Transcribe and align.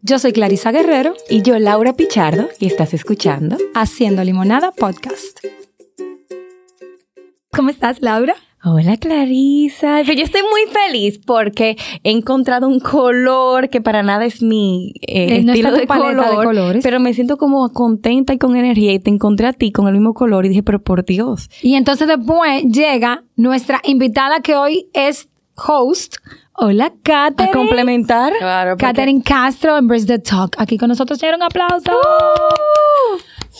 Yo 0.03 0.19
soy 0.19 0.31
Clarisa 0.31 0.71
Guerrero, 0.71 1.15
Y 1.27 1.41
yo, 1.41 1.57
Laura 1.57 1.93
Pichardo, 1.93 2.49
y 2.59 2.67
estás 2.67 2.93
escuchando. 2.93 3.57
haciendo 3.73 4.23
Limonada 4.23 4.71
Podcast. 4.71 5.39
¿Cómo 7.51 7.71
estás, 7.71 8.03
Laura? 8.03 8.35
Hola 8.63 8.95
Clarisa, 8.97 10.01
yo 10.03 10.13
estoy 10.13 10.41
muy 10.43 10.61
feliz 10.71 11.19
porque 11.25 11.77
he 12.03 12.11
encontrado 12.11 12.67
un 12.67 12.79
color 12.79 13.69
que 13.69 13.81
para 13.81 14.03
nada 14.03 14.23
es 14.25 14.43
mi 14.43 14.93
eh, 15.01 15.41
no 15.43 15.53
estilo 15.53 15.71
de 15.71 15.87
paleta 15.87 16.09
de 16.29 16.35
color, 16.35 16.45
colores. 16.45 16.83
pero 16.83 16.99
me 16.99 17.11
siento 17.15 17.37
como 17.37 17.67
contenta 17.73 18.33
y 18.33 18.37
con 18.37 18.55
energía 18.55 18.93
y 18.93 18.99
te 18.99 19.09
encontré 19.09 19.47
a 19.47 19.53
ti 19.53 19.71
con 19.71 19.87
el 19.87 19.93
mismo 19.93 20.13
color 20.13 20.45
y 20.45 20.49
dije, 20.49 20.61
pero 20.61 20.79
por 20.79 21.03
Dios, 21.03 21.49
Y 21.63 21.73
entonces 21.73 22.07
después 22.07 22.63
llega 22.65 23.23
nuestra 23.35 23.81
invitada 23.83 24.41
que 24.41 24.55
hoy 24.55 24.89
es 24.93 25.27
host. 25.55 26.17
Hola, 26.53 26.85
a 26.85 26.93
Katherine. 27.01 27.53
complementar. 27.53 28.33
Claro, 28.37 28.71
porque- 28.73 28.85
Katherine 28.85 29.23
Castro, 29.23 29.75
Embrace 29.77 30.05
the 30.05 30.19
Talk. 30.19 30.53
Aquí 30.59 30.77
con 30.77 30.89
nosotros, 30.89 31.17
señor, 31.17 31.35
un 31.37 31.43
aplauso. 31.43 31.91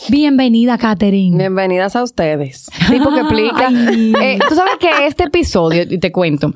Bienvenida, 0.08 0.78
Katherine. 0.78 1.36
Bienvenidas 1.36 1.96
a 1.96 2.02
ustedes. 2.02 2.66
tipo 2.90 3.10
que 3.12 3.20
explica. 3.20 3.68
Eh, 3.70 4.38
Tú 4.48 4.54
sabes 4.54 4.74
que 4.80 4.88
este 5.06 5.24
episodio, 5.24 5.82
y 5.82 5.98
te 5.98 6.10
cuento, 6.10 6.54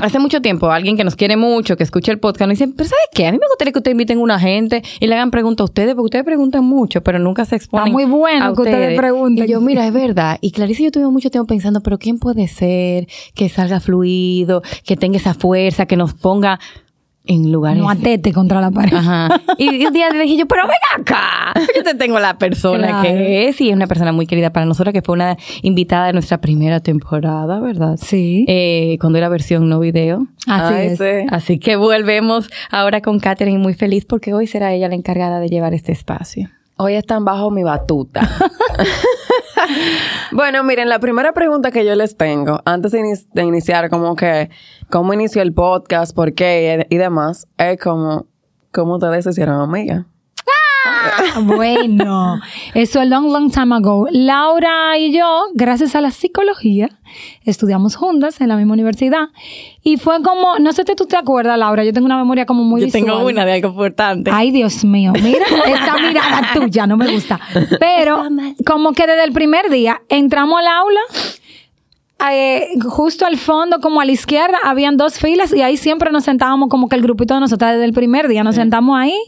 hace 0.00 0.18
mucho 0.18 0.42
tiempo 0.42 0.68
alguien 0.70 0.96
que 0.96 1.04
nos 1.04 1.14
quiere 1.14 1.36
mucho, 1.36 1.76
que 1.76 1.84
escucha 1.84 2.10
el 2.10 2.18
podcast, 2.18 2.48
nos 2.48 2.58
dice, 2.58 2.72
pero 2.76 2.88
¿sabes 2.88 3.04
qué? 3.14 3.26
A 3.26 3.32
mí 3.32 3.38
me 3.38 3.46
gustaría 3.48 3.72
que 3.72 3.78
ustedes 3.78 3.92
inviten 3.94 4.18
a 4.18 4.22
una 4.22 4.40
gente 4.40 4.82
y 4.98 5.06
le 5.06 5.14
hagan 5.14 5.30
preguntas 5.30 5.62
a 5.62 5.64
ustedes, 5.66 5.94
porque 5.94 6.06
ustedes 6.06 6.24
preguntan 6.24 6.64
mucho, 6.64 7.02
pero 7.02 7.18
nunca 7.20 7.44
se 7.44 7.54
exponen. 7.56 7.86
Está 7.86 7.92
muy 7.92 8.04
bueno 8.04 8.44
a 8.46 8.54
que 8.54 8.62
ustedes 8.62 8.98
pregunten. 8.98 9.44
Y 9.44 9.48
yo, 9.48 9.60
mira, 9.60 9.86
es 9.86 9.92
verdad. 9.92 10.38
Y 10.40 10.50
Clarice 10.50 10.82
y 10.82 10.84
yo 10.86 10.90
tuvimos 10.90 11.12
mucho 11.12 11.30
tiempo 11.30 11.46
pensando, 11.46 11.82
pero 11.82 11.98
¿quién 11.98 12.18
puede 12.18 12.48
ser 12.48 13.06
que 13.34 13.48
salga 13.48 13.78
fluido, 13.78 14.62
que 14.84 14.96
tenga 14.96 15.18
esa 15.18 15.34
fuerza, 15.34 15.86
que 15.86 15.96
nos 15.96 16.14
ponga 16.14 16.58
en 17.26 17.50
lugares... 17.52 17.82
No 17.82 17.90
atete 17.90 18.32
contra 18.32 18.60
la 18.60 18.70
pared. 18.70 18.94
Ajá. 18.94 19.28
Y 19.58 19.86
un 19.86 19.92
día 19.92 20.10
le 20.10 20.22
dije 20.24 20.36
yo, 20.38 20.46
pero 20.46 20.62
ven 20.66 21.00
acá. 21.00 21.52
Yo 21.76 21.82
te 21.82 21.94
tengo 21.94 22.18
la 22.20 22.36
persona 22.38 22.86
Claro. 22.88 23.02
que 23.02 23.48
es 23.48 23.60
y 23.60 23.70
es 23.70 23.74
una 23.76 23.86
persona 23.86 24.12
muy 24.12 24.26
querida 24.26 24.50
para 24.50 24.66
nosotros, 24.66 24.92
que 24.92 25.00
fue 25.02 25.14
una 25.14 25.36
invitada 25.62 26.06
de 26.08 26.12
nuestra 26.12 26.38
primera 26.40 26.80
temporada, 26.80 27.58
¿verdad? 27.60 27.96
Sí. 28.00 28.44
Eh, 28.48 28.98
cuando 29.00 29.18
era 29.18 29.28
versión 29.28 29.68
no 29.68 29.80
video. 29.80 30.26
Así 30.46 30.74
Ay, 30.74 30.86
es. 30.88 30.98
sí. 30.98 31.26
Así 31.30 31.58
que 31.58 31.76
volvemos 31.76 32.50
ahora 32.70 33.00
con 33.00 33.18
Katherine 33.18 33.58
muy 33.58 33.74
feliz 33.74 34.04
porque 34.04 34.34
hoy 34.34 34.46
será 34.46 34.72
ella 34.74 34.88
la 34.88 34.94
encargada 34.94 35.40
de 35.40 35.48
llevar 35.48 35.72
este 35.74 35.92
espacio. 35.92 36.50
Hoy 36.78 36.92
están 36.94 37.24
bajo 37.24 37.50
mi 37.50 37.62
batuta. 37.62 38.20
bueno, 40.32 40.62
miren, 40.64 40.88
la 40.88 40.98
primera 40.98 41.32
pregunta 41.32 41.70
que 41.70 41.84
yo 41.84 41.94
les 41.94 42.16
tengo, 42.16 42.60
antes 42.64 42.92
de, 42.92 43.00
ini- 43.00 43.26
de 43.32 43.42
iniciar, 43.42 43.88
como 43.90 44.16
que, 44.16 44.50
cómo 44.90 45.12
inició 45.14 45.42
el 45.42 45.52
podcast, 45.52 46.14
por 46.14 46.34
qué 46.34 46.86
y, 46.90 46.94
y 46.94 46.98
demás, 46.98 47.46
es 47.58 47.78
como, 47.80 48.26
cómo 48.72 48.94
ustedes 48.94 49.24
se 49.24 49.30
hicieron 49.30 49.60
amigas. 49.60 50.06
Bueno, 51.42 52.40
eso 52.74 53.00
es 53.00 53.08
long, 53.08 53.30
long 53.32 53.50
time 53.50 53.74
ago. 53.74 54.08
Laura 54.10 54.96
y 54.98 55.12
yo, 55.12 55.46
gracias 55.54 55.94
a 55.94 56.00
la 56.00 56.10
psicología, 56.10 56.88
estudiamos 57.44 57.96
juntas 57.96 58.40
en 58.40 58.48
la 58.48 58.56
misma 58.56 58.74
universidad. 58.74 59.28
Y 59.82 59.96
fue 59.98 60.22
como, 60.22 60.58
no 60.58 60.72
sé 60.72 60.84
si 60.86 60.94
tú 60.94 61.06
te 61.06 61.16
acuerdas, 61.16 61.58
Laura, 61.58 61.84
yo 61.84 61.92
tengo 61.92 62.06
una 62.06 62.16
memoria 62.18 62.46
como 62.46 62.64
muy 62.64 62.80
Yo 62.80 62.86
visual. 62.86 63.04
tengo 63.04 63.24
una 63.26 63.44
de 63.44 63.52
algo 63.52 63.68
importante. 63.68 64.30
Ay, 64.32 64.50
Dios 64.50 64.84
mío, 64.84 65.12
mira, 65.22 65.44
esa 65.66 65.96
mirada 65.98 66.50
tuya 66.54 66.86
no 66.86 66.96
me 66.96 67.12
gusta. 67.12 67.38
Pero 67.80 68.24
como 68.64 68.92
que 68.92 69.06
desde 69.06 69.24
el 69.24 69.32
primer 69.32 69.70
día 69.70 70.02
entramos 70.08 70.58
al 70.60 70.66
aula, 70.68 71.00
eh, 72.18 72.68
justo 72.82 73.26
al 73.26 73.36
fondo, 73.36 73.80
como 73.80 74.00
a 74.00 74.04
la 74.04 74.12
izquierda, 74.12 74.58
habían 74.64 74.96
dos 74.96 75.18
filas 75.18 75.52
y 75.52 75.62
ahí 75.62 75.76
siempre 75.76 76.10
nos 76.10 76.24
sentábamos 76.24 76.68
como 76.70 76.88
que 76.88 76.96
el 76.96 77.02
grupito 77.02 77.34
de 77.34 77.40
nosotras 77.40 77.72
desde 77.72 77.84
el 77.84 77.92
primer 77.92 78.26
día. 78.28 78.42
Nos 78.42 78.54
sentamos 78.54 78.98
ahí 78.98 79.18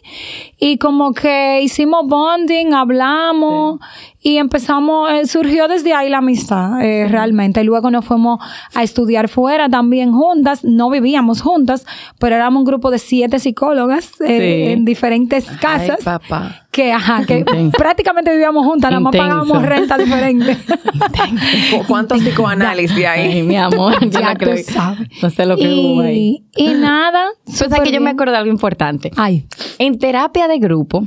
y 0.58 0.78
como 0.78 1.12
que 1.12 1.60
hicimos 1.62 2.06
bonding, 2.06 2.72
hablamos 2.72 3.78
y 4.20 4.38
empezamos, 4.38 5.10
eh, 5.12 5.26
surgió 5.26 5.68
desde 5.68 5.94
ahí 5.94 6.08
la 6.08 6.18
amistad 6.18 6.80
eh, 6.82 7.06
realmente. 7.08 7.60
Y 7.60 7.64
luego 7.64 7.90
nos 7.90 8.04
fuimos 8.04 8.40
a 8.74 8.82
estudiar 8.82 9.28
fuera 9.28 9.68
también 9.68 10.12
juntas, 10.12 10.64
no 10.64 10.90
vivíamos 10.90 11.40
juntas, 11.40 11.86
pero 12.18 12.34
éramos 12.34 12.60
un 12.60 12.64
grupo 12.64 12.90
de 12.90 12.98
siete 12.98 13.38
psicólogas 13.38 14.10
eh, 14.20 14.64
Sí. 14.66 14.72
en 14.72 14.84
diferentes 14.84 15.46
casas. 15.60 15.98
Ay, 16.00 16.04
papá. 16.04 16.66
que, 16.72 16.92
ajá, 16.92 17.24
que 17.26 17.38
Intenso. 17.38 17.78
prácticamente 17.78 18.30
vivíamos 18.32 18.66
juntas, 18.66 18.90
nada 18.90 19.00
más 19.00 19.14
pagábamos 19.16 19.62
renta 19.62 19.96
diferente. 19.96 20.56
¿Cu- 21.70 21.84
¿Cuántos 21.86 22.20
psicoanálisis 22.22 23.04
hay? 23.06 23.20
Ay, 23.32 23.42
mi 23.42 23.56
amor, 23.56 23.94
yo 24.00 24.10
Ya 24.20 24.32
no 24.34 24.38
creo 24.38 24.56
tú 24.56 24.72
sabes. 24.72 25.08
No 25.22 25.30
sé 25.30 25.46
lo 25.46 25.56
que 25.56 25.68
hubo 25.68 26.00
ahí. 26.00 26.44
y, 26.56 26.70
y 26.70 26.74
nada. 26.74 27.24
Pues 27.44 27.60
es 27.62 27.66
súper 27.68 27.82
que 27.82 27.90
yo 27.92 28.00
me 28.00 28.06
bien. 28.06 28.14
acuerdo 28.16 28.32
de 28.32 28.38
algo 28.38 28.50
importante. 28.50 29.10
Ay, 29.16 29.46
En 29.78 29.98
terapia 29.98 30.48
de 30.48 30.58
grupo, 30.58 31.06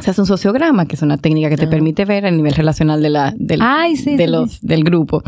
se 0.00 0.10
hace 0.10 0.20
un 0.20 0.26
sociograma, 0.26 0.86
que 0.86 0.96
es 0.96 1.02
una 1.02 1.16
técnica 1.18 1.48
que 1.48 1.56
te 1.56 1.66
permite 1.66 2.04
ver 2.04 2.24
el 2.24 2.36
nivel 2.36 2.54
relacional 2.54 3.02
de 3.02 3.10
la, 3.10 3.34
del, 3.36 3.60
Ay, 3.62 3.96
sí, 3.96 4.16
de 4.16 4.24
sí, 4.26 4.30
los, 4.30 4.60
del 4.60 4.84
grupo. 4.84 5.22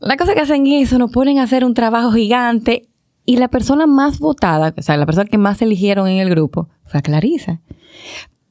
La 0.00 0.16
cosa 0.16 0.34
que 0.34 0.40
hacen 0.40 0.66
es 0.66 0.88
eso, 0.88 0.98
nos 0.98 1.10
ponen 1.10 1.38
a 1.38 1.44
hacer 1.44 1.64
un 1.64 1.74
trabajo 1.74 2.12
gigante 2.12 2.88
y 3.24 3.38
la 3.38 3.48
persona 3.48 3.86
más 3.86 4.18
votada, 4.18 4.74
o 4.76 4.82
sea, 4.82 4.96
la 4.96 5.06
persona 5.06 5.26
que 5.26 5.38
más 5.38 5.60
eligieron 5.62 6.08
en 6.08 6.18
el 6.18 6.28
grupo 6.30 6.68
fue 6.84 6.98
a 6.98 7.02
Clarisa. 7.02 7.60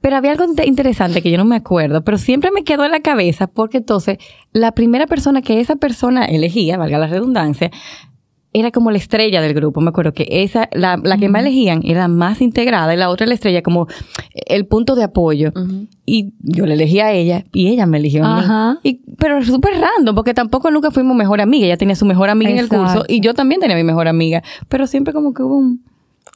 Pero 0.02 0.18
había 0.18 0.32
algo 0.32 0.46
inte- 0.46 0.68
interesante 0.68 1.22
que 1.22 1.32
yo 1.32 1.38
no 1.38 1.46
me 1.46 1.56
acuerdo, 1.56 2.04
pero 2.04 2.18
siempre 2.18 2.52
me 2.52 2.64
quedó 2.64 2.86
en 2.86 2.92
la 2.92 3.00
cabeza 3.00 3.48
porque 3.48 3.78
entonces 3.78 4.18
la 4.52 4.72
primera 4.74 5.08
persona 5.08 5.42
que 5.42 5.60
esa 5.60 5.76
persona 5.78 6.26
elegía, 6.26 6.78
valga 6.78 6.98
la 7.00 7.08
redundancia, 7.08 7.72
era 8.60 8.72
como 8.72 8.90
la 8.92 8.98
estrella 8.98 9.42
del 9.42 9.54
grupo. 9.54 9.82
Me 9.82 9.90
acuerdo 9.90 10.14
que 10.14 10.28
esa, 10.30 10.70
la, 10.72 10.98
la 11.04 11.18
que 11.18 11.30
más 11.30 11.42
elegían 11.42 11.82
era 11.84 12.02
la 12.02 12.08
más 12.08 12.42
integrada 12.42 12.94
y 12.94 12.98
la 12.98 13.10
otra 13.10 13.28
la 13.28 13.34
estrella 13.34 13.62
como 13.62 13.88
el 14.34 14.66
punto 14.66 14.96
de 14.96 15.04
apoyo. 15.04 15.52
Y 16.06 16.34
yo 16.40 16.66
le 16.66 16.74
elegí 16.76 17.00
a 17.00 17.12
ella 17.12 17.44
y 17.54 17.68
ella 17.68 17.86
me 17.86 17.98
eligió 17.98 18.24
a 18.26 18.36
mí. 18.36 18.42
Ajá. 18.44 18.78
Y, 18.84 19.02
pero 19.18 19.44
súper 19.44 19.74
random, 19.80 20.16
porque 20.16 20.34
tampoco 20.34 20.72
nunca 20.72 20.92
fuimos 20.92 21.16
mejor 21.16 21.42
amiga. 21.42 21.66
Ella 21.66 21.78
tenía 21.78 21.96
su 21.96 22.06
mejor 22.06 22.30
amiga 22.30 22.52
en 22.52 22.58
el 22.60 22.70
curso 22.70 23.04
y 23.08 23.20
yo 23.20 23.34
también 23.34 23.60
tenía 23.62 23.76
mi 23.76 23.84
mejor 23.84 24.08
amiga. 24.08 24.42
Pero 24.70 24.88
siempre 24.88 25.14
como 25.14 25.34
que 25.34 25.44
hubo 25.44 25.58
un... 25.58 25.82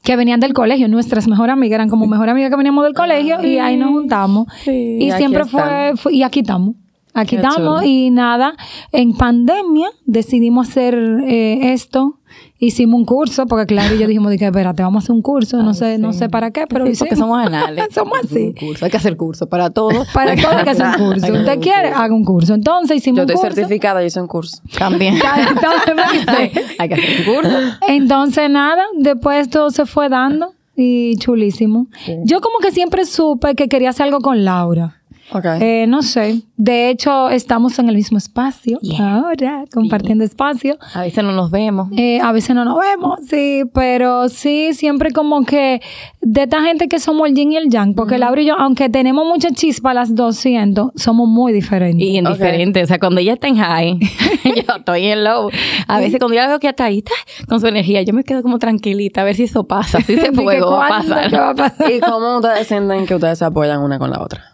que 0.04 0.16
venían 0.16 0.40
del 0.40 0.54
colegio, 0.54 0.88
nuestras 0.88 1.28
mejores 1.28 1.54
amigas 1.54 1.76
eran 1.76 1.90
como 1.90 2.06
mejor 2.08 2.30
amigas 2.30 2.50
que 2.50 2.56
veníamos 2.58 2.84
del 2.84 2.94
colegio 2.94 3.42
y 3.46 3.58
ahí 3.60 3.78
nos 3.78 3.90
juntamos. 3.92 4.48
Sí. 4.64 4.98
Y 5.00 5.12
siempre 5.14 5.46
fue- 5.46 5.94
y 6.12 6.24
aquí 6.24 6.40
estamos. 6.42 6.76
Aquí 7.14 7.32
Qué 7.32 7.36
estamos 7.38 7.82
chulo. 7.82 7.84
y 7.84 8.12
nada, 8.12 8.54
en 8.92 9.14
pandemia 9.14 9.90
decidimos 10.06 10.70
hacer 10.70 10.94
eh, 11.28 11.74
esto, 11.74 12.20
hicimos 12.60 13.00
un 13.00 13.06
curso, 13.06 13.46
porque 13.48 13.66
claro, 13.66 13.96
yo 13.96 14.08
dijimos, 14.08 14.32
dije, 14.32 14.46
espérate, 14.46 14.84
vamos 14.84 15.02
a 15.02 15.06
hacer 15.06 15.16
un 15.16 15.22
curso, 15.24 15.62
no 15.64 15.74
sé, 15.74 15.98
no 15.98 16.14
sé 16.14 16.30
para 16.30 16.52
qué, 16.52 16.66
pero 16.68 16.86
Sí, 16.86 16.92
hicimos. 16.92 17.10
porque 17.10 17.16
somos 17.20 17.40
anales. 17.48 17.88
Somos 17.94 18.20
así. 18.24 18.48
Un 18.48 18.54
curso. 18.68 18.86
Hay 18.86 18.92
que 18.92 18.98
hacer 18.98 19.18
curso 19.18 19.50
para 19.50 19.72
todo. 19.72 20.06
Para 20.14 20.36
todo 20.36 20.52
hay 20.56 20.64
que 20.64 20.70
hacer 20.70 20.86
un 20.86 20.94
curso. 21.08 21.34
¿Usted 21.34 21.56
un 21.56 21.62
quiere? 21.62 21.88
curso. 21.90 22.02
Haga 22.04 22.14
un 22.14 22.24
curso. 22.26 22.54
Entonces 22.54 22.98
hicimos 22.98 23.18
Yo 23.18 23.24
un 23.24 23.30
estoy 23.32 23.42
curso. 23.42 23.56
certificada, 23.56 24.02
yo 24.02 24.08
hice 24.08 24.22
un 24.22 24.28
curso. 24.28 24.62
También. 24.78 25.16
Entonces, 25.16 26.76
Hay 26.78 26.90
que 26.90 26.94
hacer 26.96 27.28
un 27.28 27.36
curso. 27.36 27.58
Entonces, 27.88 28.50
nada, 28.50 28.84
después 28.98 29.50
todo 29.50 29.72
se 29.72 29.86
fue 29.86 30.10
dando 30.10 30.54
y 30.76 31.16
chulísimo. 31.18 31.88
Yo 32.24 32.40
como 32.40 32.60
que 32.60 32.72
siempre 32.72 33.06
supe 33.06 33.56
que 33.56 33.68
quería 33.68 33.90
hacer 33.90 34.06
algo 34.06 34.20
con 34.20 34.46
Laura. 34.46 34.99
Ok. 35.32 35.46
Eh, 35.62 35.86
no 35.88 36.02
sé. 36.02 36.42
De 36.58 36.90
hecho, 36.90 37.30
estamos 37.30 37.78
en 37.80 37.88
el 37.90 37.96
mismo 37.96 38.18
espacio 38.18 38.80
ahora, 39.00 39.64
compartiendo 39.72 40.24
espacio. 40.24 40.78
A 40.94 41.02
veces 41.02 41.24
no 41.24 41.32
nos 41.32 41.52
vemos. 41.52 41.90
Eh, 41.98 42.20
a 42.22 42.32
veces 42.32 42.56
no 42.56 42.66
nos 42.66 42.78
vemos, 42.80 43.20
sí, 43.30 43.64
pero 43.74 44.28
sí, 44.30 44.74
siempre 44.74 45.12
como 45.12 45.44
que 45.46 45.82
de 46.22 46.44
esta 46.44 46.62
gente 46.62 46.88
que 46.88 47.00
somos 47.00 47.28
el 47.30 47.36
yin 47.36 47.52
y 47.54 47.58
el 47.58 47.70
yang, 47.70 47.94
porque 47.94 48.18
Laura 48.18 48.42
y 48.42 48.46
yo, 48.46 48.56
aunque 48.58 48.90
tenemos 48.90 49.26
mucha 49.26 49.52
chispa 49.52 49.94
las 49.94 50.16
dos, 50.16 50.36
siento, 50.36 50.92
somos 50.96 51.28
muy 51.30 51.54
diferentes. 51.54 52.06
Y 52.06 52.18
en 52.18 52.28
Ok. 52.28 52.34
diferente, 52.34 52.84
o 52.84 52.88
sea, 52.88 53.00
cuando 53.00 53.22
ella 53.22 53.34
está 53.34 53.48
en 53.48 53.56
high, 53.58 54.00
yo 54.68 54.76
estoy 54.78 55.06
en 55.06 55.24
low. 55.24 55.50
A 55.88 56.00
veces 56.00 56.20
cuando 56.20 56.36
yo 56.36 56.42
la 56.42 56.48
veo 56.48 56.60
que 56.60 56.70
está 56.70 56.86
ahí, 56.86 56.98
está 57.00 57.12
con 57.48 57.60
su 57.60 57.68
energía, 57.68 58.02
yo 58.02 58.14
me 58.14 58.24
quedo 58.24 58.42
como 58.42 58.60
tranquilita 58.60 59.22
a 59.22 59.24
ver 59.24 59.36
si 59.36 59.44
eso 59.44 59.66
pasa, 59.66 60.02
si 60.02 60.14
ese 60.14 60.32
fuego 60.34 60.72
va 60.72 60.86
a 60.86 60.88
¿cuándo? 60.90 61.16
pasar. 61.16 61.30
¿Qué 61.30 61.38
va 61.38 61.50
a 61.52 61.56
pasar? 61.56 61.92
¿Y 61.92 62.00
cómo 62.00 62.38
ustedes 62.38 62.68
sienten 62.68 63.06
que 63.06 63.16
ustedes 63.16 63.40
se 63.40 63.46
apoyan 63.46 63.82
una 63.82 63.98
con 64.00 64.10
la 64.10 64.22
otra? 64.22 64.49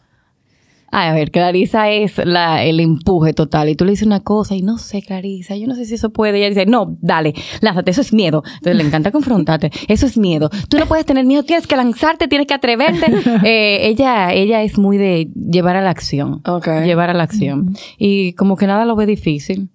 Ay, 0.91 1.09
a 1.09 1.13
ver, 1.13 1.31
Clarisa 1.31 1.89
es 1.89 2.17
la, 2.23 2.63
el 2.63 2.79
empuje 2.79 3.33
total. 3.33 3.67
Y 3.69 3.75
tú 3.75 3.83
le 3.85 3.91
dices 3.91 4.05
una 4.07 4.21
cosa 4.21 4.55
y 4.55 4.61
no 4.61 4.77
sé, 4.77 5.01
Clarisa, 5.01 5.55
yo 5.57 5.67
no 5.67 5.75
sé 5.75 5.85
si 5.85 5.95
eso 5.95 6.09
puede. 6.11 6.37
Y 6.39 6.41
ella 6.43 6.49
dice, 6.49 6.65
no, 6.65 6.95
dale, 7.01 7.33
lánzate, 7.61 7.91
eso 7.91 8.01
es 8.01 8.13
miedo. 8.13 8.43
Entonces 8.45 8.75
le 8.77 8.83
encanta 8.83 9.11
confrontarte. 9.11 9.71
Eso 9.87 10.05
es 10.05 10.17
miedo. 10.17 10.49
Tú 10.69 10.77
no 10.77 10.85
puedes 10.85 11.05
tener 11.05 11.25
miedo, 11.25 11.43
tienes 11.43 11.67
que 11.67 11.75
lanzarte, 11.75 12.27
tienes 12.27 12.47
que 12.47 12.53
atreverte. 12.53 13.05
Eh, 13.43 13.87
ella, 13.89 14.31
ella 14.33 14.63
es 14.63 14.77
muy 14.77 14.97
de 14.97 15.29
llevar 15.35 15.75
a 15.75 15.81
la 15.81 15.89
acción. 15.89 16.41
Ok. 16.47 16.67
Llevar 16.85 17.09
a 17.09 17.13
la 17.13 17.23
acción. 17.23 17.75
Y 17.97 18.33
como 18.33 18.55
que 18.55 18.65
nada 18.67 18.85
lo 18.85 18.95
ve 18.95 19.05
difícil. 19.05 19.69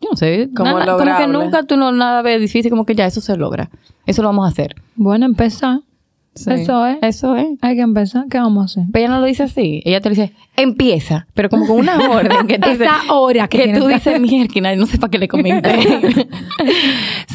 Yo 0.00 0.10
no 0.12 0.16
sé, 0.16 0.48
Como 0.56 0.70
nada- 0.78 0.96
como 0.96 1.16
que 1.18 1.26
nunca 1.26 1.62
tú 1.64 1.76
no 1.76 1.92
nada 1.92 2.22
ves 2.22 2.40
difícil, 2.40 2.70
como 2.70 2.86
que 2.86 2.94
ya 2.94 3.06
eso 3.06 3.20
se 3.20 3.36
logra. 3.36 3.70
Eso 4.06 4.22
lo 4.22 4.28
vamos 4.28 4.46
a 4.46 4.48
hacer. 4.50 4.74
Bueno, 4.96 5.26
empezar. 5.26 5.80
Sí. 6.34 6.50
Eso 6.52 6.86
es. 6.86 6.98
Eso 7.02 7.36
es. 7.36 7.46
Hay 7.60 7.76
que 7.76 7.82
empezar. 7.82 8.26
¿Qué 8.30 8.38
vamos 8.38 8.62
a 8.62 8.64
hacer? 8.66 8.84
Pero 8.92 9.04
ella 9.04 9.14
no 9.14 9.20
lo 9.20 9.26
dice 9.26 9.42
así. 9.42 9.82
Ella 9.84 10.00
te 10.00 10.10
dice, 10.10 10.32
empieza. 10.56 11.26
Pero 11.34 11.50
como 11.50 11.66
con 11.66 11.78
una 11.78 11.98
orden 12.10 12.46
que. 12.46 12.54
Esa 12.54 13.12
hora 13.12 13.48
que 13.48 13.74
tú 13.76 13.88
dices, 13.88 14.20
mierda, 14.20 14.76
no 14.76 14.86
sé 14.86 14.98
para 14.98 15.10
qué 15.10 15.18
le 15.18 15.28
comenté. 15.28 16.28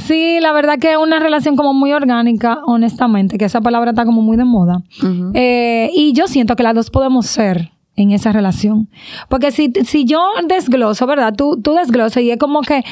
Sí, 0.06 0.38
la 0.39 0.51
verdad 0.51 0.77
que 0.77 0.92
es 0.92 0.97
una 0.97 1.19
relación 1.19 1.56
como 1.56 1.74
muy 1.74 1.92
orgánica, 1.92 2.59
honestamente, 2.68 3.39
que 3.39 3.45
esa 3.45 3.62
palabra 3.62 3.89
está 3.89 4.06
como 4.06 4.21
muy 4.21 4.38
de 4.38 4.45
moda. 4.45 4.83
Eh, 5.33 5.89
y 5.95 6.13
yo 6.13 6.27
siento 6.27 6.56
que 6.56 6.62
las 6.62 6.75
dos 6.75 6.92
podemos 6.92 7.25
ser 7.25 7.71
en 7.95 8.12
esa 8.12 8.31
relación. 8.31 8.88
Porque 9.30 9.51
si, 9.51 9.71
si 9.86 10.06
yo 10.06 10.21
desgloso, 10.47 11.07
¿verdad? 11.07 11.33
Tú, 11.36 11.59
tú 11.59 11.74
desglosas 11.74 12.21
y 12.21 12.30
es 12.30 12.38
como 12.38 12.62
que 12.62 12.83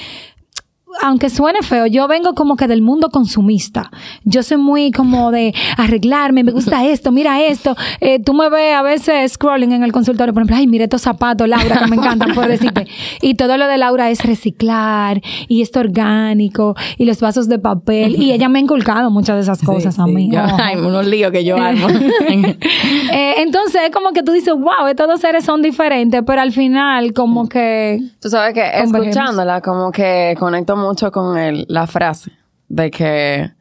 aunque 1.01 1.29
suene 1.29 1.59
feo, 1.61 1.85
yo 1.87 2.07
vengo 2.07 2.33
como 2.33 2.55
que 2.55 2.67
del 2.67 2.81
mundo 2.81 3.09
consumista. 3.09 3.91
Yo 4.23 4.43
soy 4.43 4.57
muy 4.57 4.91
como 4.91 5.31
de 5.31 5.53
arreglarme, 5.77 6.43
me 6.43 6.51
gusta 6.51 6.85
esto, 6.87 7.11
mira 7.11 7.41
esto. 7.41 7.75
Eh, 7.99 8.19
tú 8.19 8.33
me 8.33 8.49
ves 8.49 8.75
a 8.75 8.81
veces 8.81 9.33
scrolling 9.33 9.71
en 9.71 9.83
el 9.83 9.91
consultorio, 9.91 10.33
por 10.33 10.41
ejemplo, 10.43 10.57
ay, 10.57 10.67
mira 10.67 10.83
estos 10.85 11.01
zapatos, 11.01 11.47
Laura, 11.47 11.79
que 11.79 11.87
me 11.87 11.95
encantan, 11.95 12.33
por 12.33 12.47
decirte. 12.47 12.87
Y 13.21 13.35
todo 13.35 13.57
lo 13.57 13.67
de 13.67 13.77
Laura 13.77 14.09
es 14.09 14.23
reciclar, 14.23 15.21
y 15.47 15.61
esto 15.61 15.79
orgánico, 15.79 16.75
y 16.97 17.05
los 17.05 17.19
vasos 17.19 17.47
de 17.47 17.59
papel. 17.59 18.15
Y 18.21 18.31
ella 18.31 18.49
me 18.49 18.59
ha 18.59 18.61
inculcado 18.61 19.09
muchas 19.11 19.35
de 19.37 19.41
esas 19.43 19.61
cosas 19.61 19.97
a 19.99 20.05
Sí, 20.05 20.11
mí. 20.11 20.29
yo- 20.31 20.41
ay, 20.61 20.75
unos 20.77 21.05
líos 21.07 21.31
que 21.31 21.43
yo 21.43 21.55
armo. 21.57 21.87
Eh, 23.11 23.35
entonces 23.37 23.81
es 23.85 23.91
como 23.91 24.11
que 24.11 24.23
tú 24.23 24.31
dices, 24.31 24.53
wow, 24.53 24.87
estos 24.89 25.07
dos 25.07 25.19
seres 25.19 25.43
son 25.45 25.61
diferentes, 25.61 26.21
pero 26.25 26.41
al 26.41 26.51
final 26.51 27.13
como 27.13 27.47
que... 27.47 27.99
Tú 28.21 28.29
sabes 28.29 28.53
que 28.53 28.61
escuchándola, 28.81 29.61
como 29.61 29.91
que 29.91 30.35
conecto 30.39 30.75
mucho 30.83 31.11
con 31.11 31.37
el, 31.37 31.65
la 31.69 31.87
frase 31.87 32.31
de 32.67 32.91
que 32.91 33.51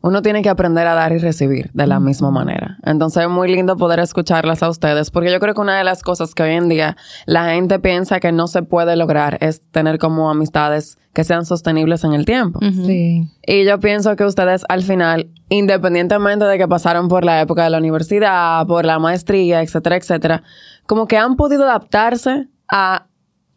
uno 0.00 0.20
tiene 0.20 0.42
que 0.42 0.50
aprender 0.50 0.86
a 0.86 0.94
dar 0.94 1.12
y 1.12 1.18
recibir 1.18 1.70
de 1.72 1.86
la 1.86 1.98
misma 1.98 2.30
manera. 2.30 2.76
Entonces 2.84 3.22
es 3.22 3.28
muy 3.28 3.48
lindo 3.50 3.76
poder 3.76 4.00
escucharlas 4.00 4.62
a 4.62 4.68
ustedes, 4.68 5.10
porque 5.10 5.32
yo 5.32 5.40
creo 5.40 5.54
que 5.54 5.60
una 5.62 5.78
de 5.78 5.84
las 5.84 6.02
cosas 6.02 6.34
que 6.34 6.42
hoy 6.42 6.52
en 6.52 6.68
día 6.68 6.96
la 7.24 7.54
gente 7.54 7.78
piensa 7.78 8.20
que 8.20 8.30
no 8.30 8.46
se 8.46 8.62
puede 8.62 8.96
lograr 8.96 9.38
es 9.40 9.62
tener 9.70 9.98
como 9.98 10.30
amistades 10.30 10.98
que 11.14 11.24
sean 11.24 11.46
sostenibles 11.46 12.04
en 12.04 12.12
el 12.12 12.26
tiempo. 12.26 12.60
Sí. 12.60 13.30
Y 13.46 13.64
yo 13.64 13.80
pienso 13.80 14.14
que 14.16 14.24
ustedes 14.24 14.64
al 14.68 14.82
final, 14.82 15.30
independientemente 15.48 16.44
de 16.44 16.58
que 16.58 16.68
pasaron 16.68 17.08
por 17.08 17.24
la 17.24 17.40
época 17.40 17.64
de 17.64 17.70
la 17.70 17.78
universidad, 17.78 18.66
por 18.66 18.84
la 18.84 18.98
maestría, 18.98 19.62
etcétera, 19.62 19.96
etcétera, 19.96 20.42
como 20.86 21.06
que 21.06 21.16
han 21.16 21.36
podido 21.36 21.64
adaptarse 21.64 22.48
a 22.68 23.06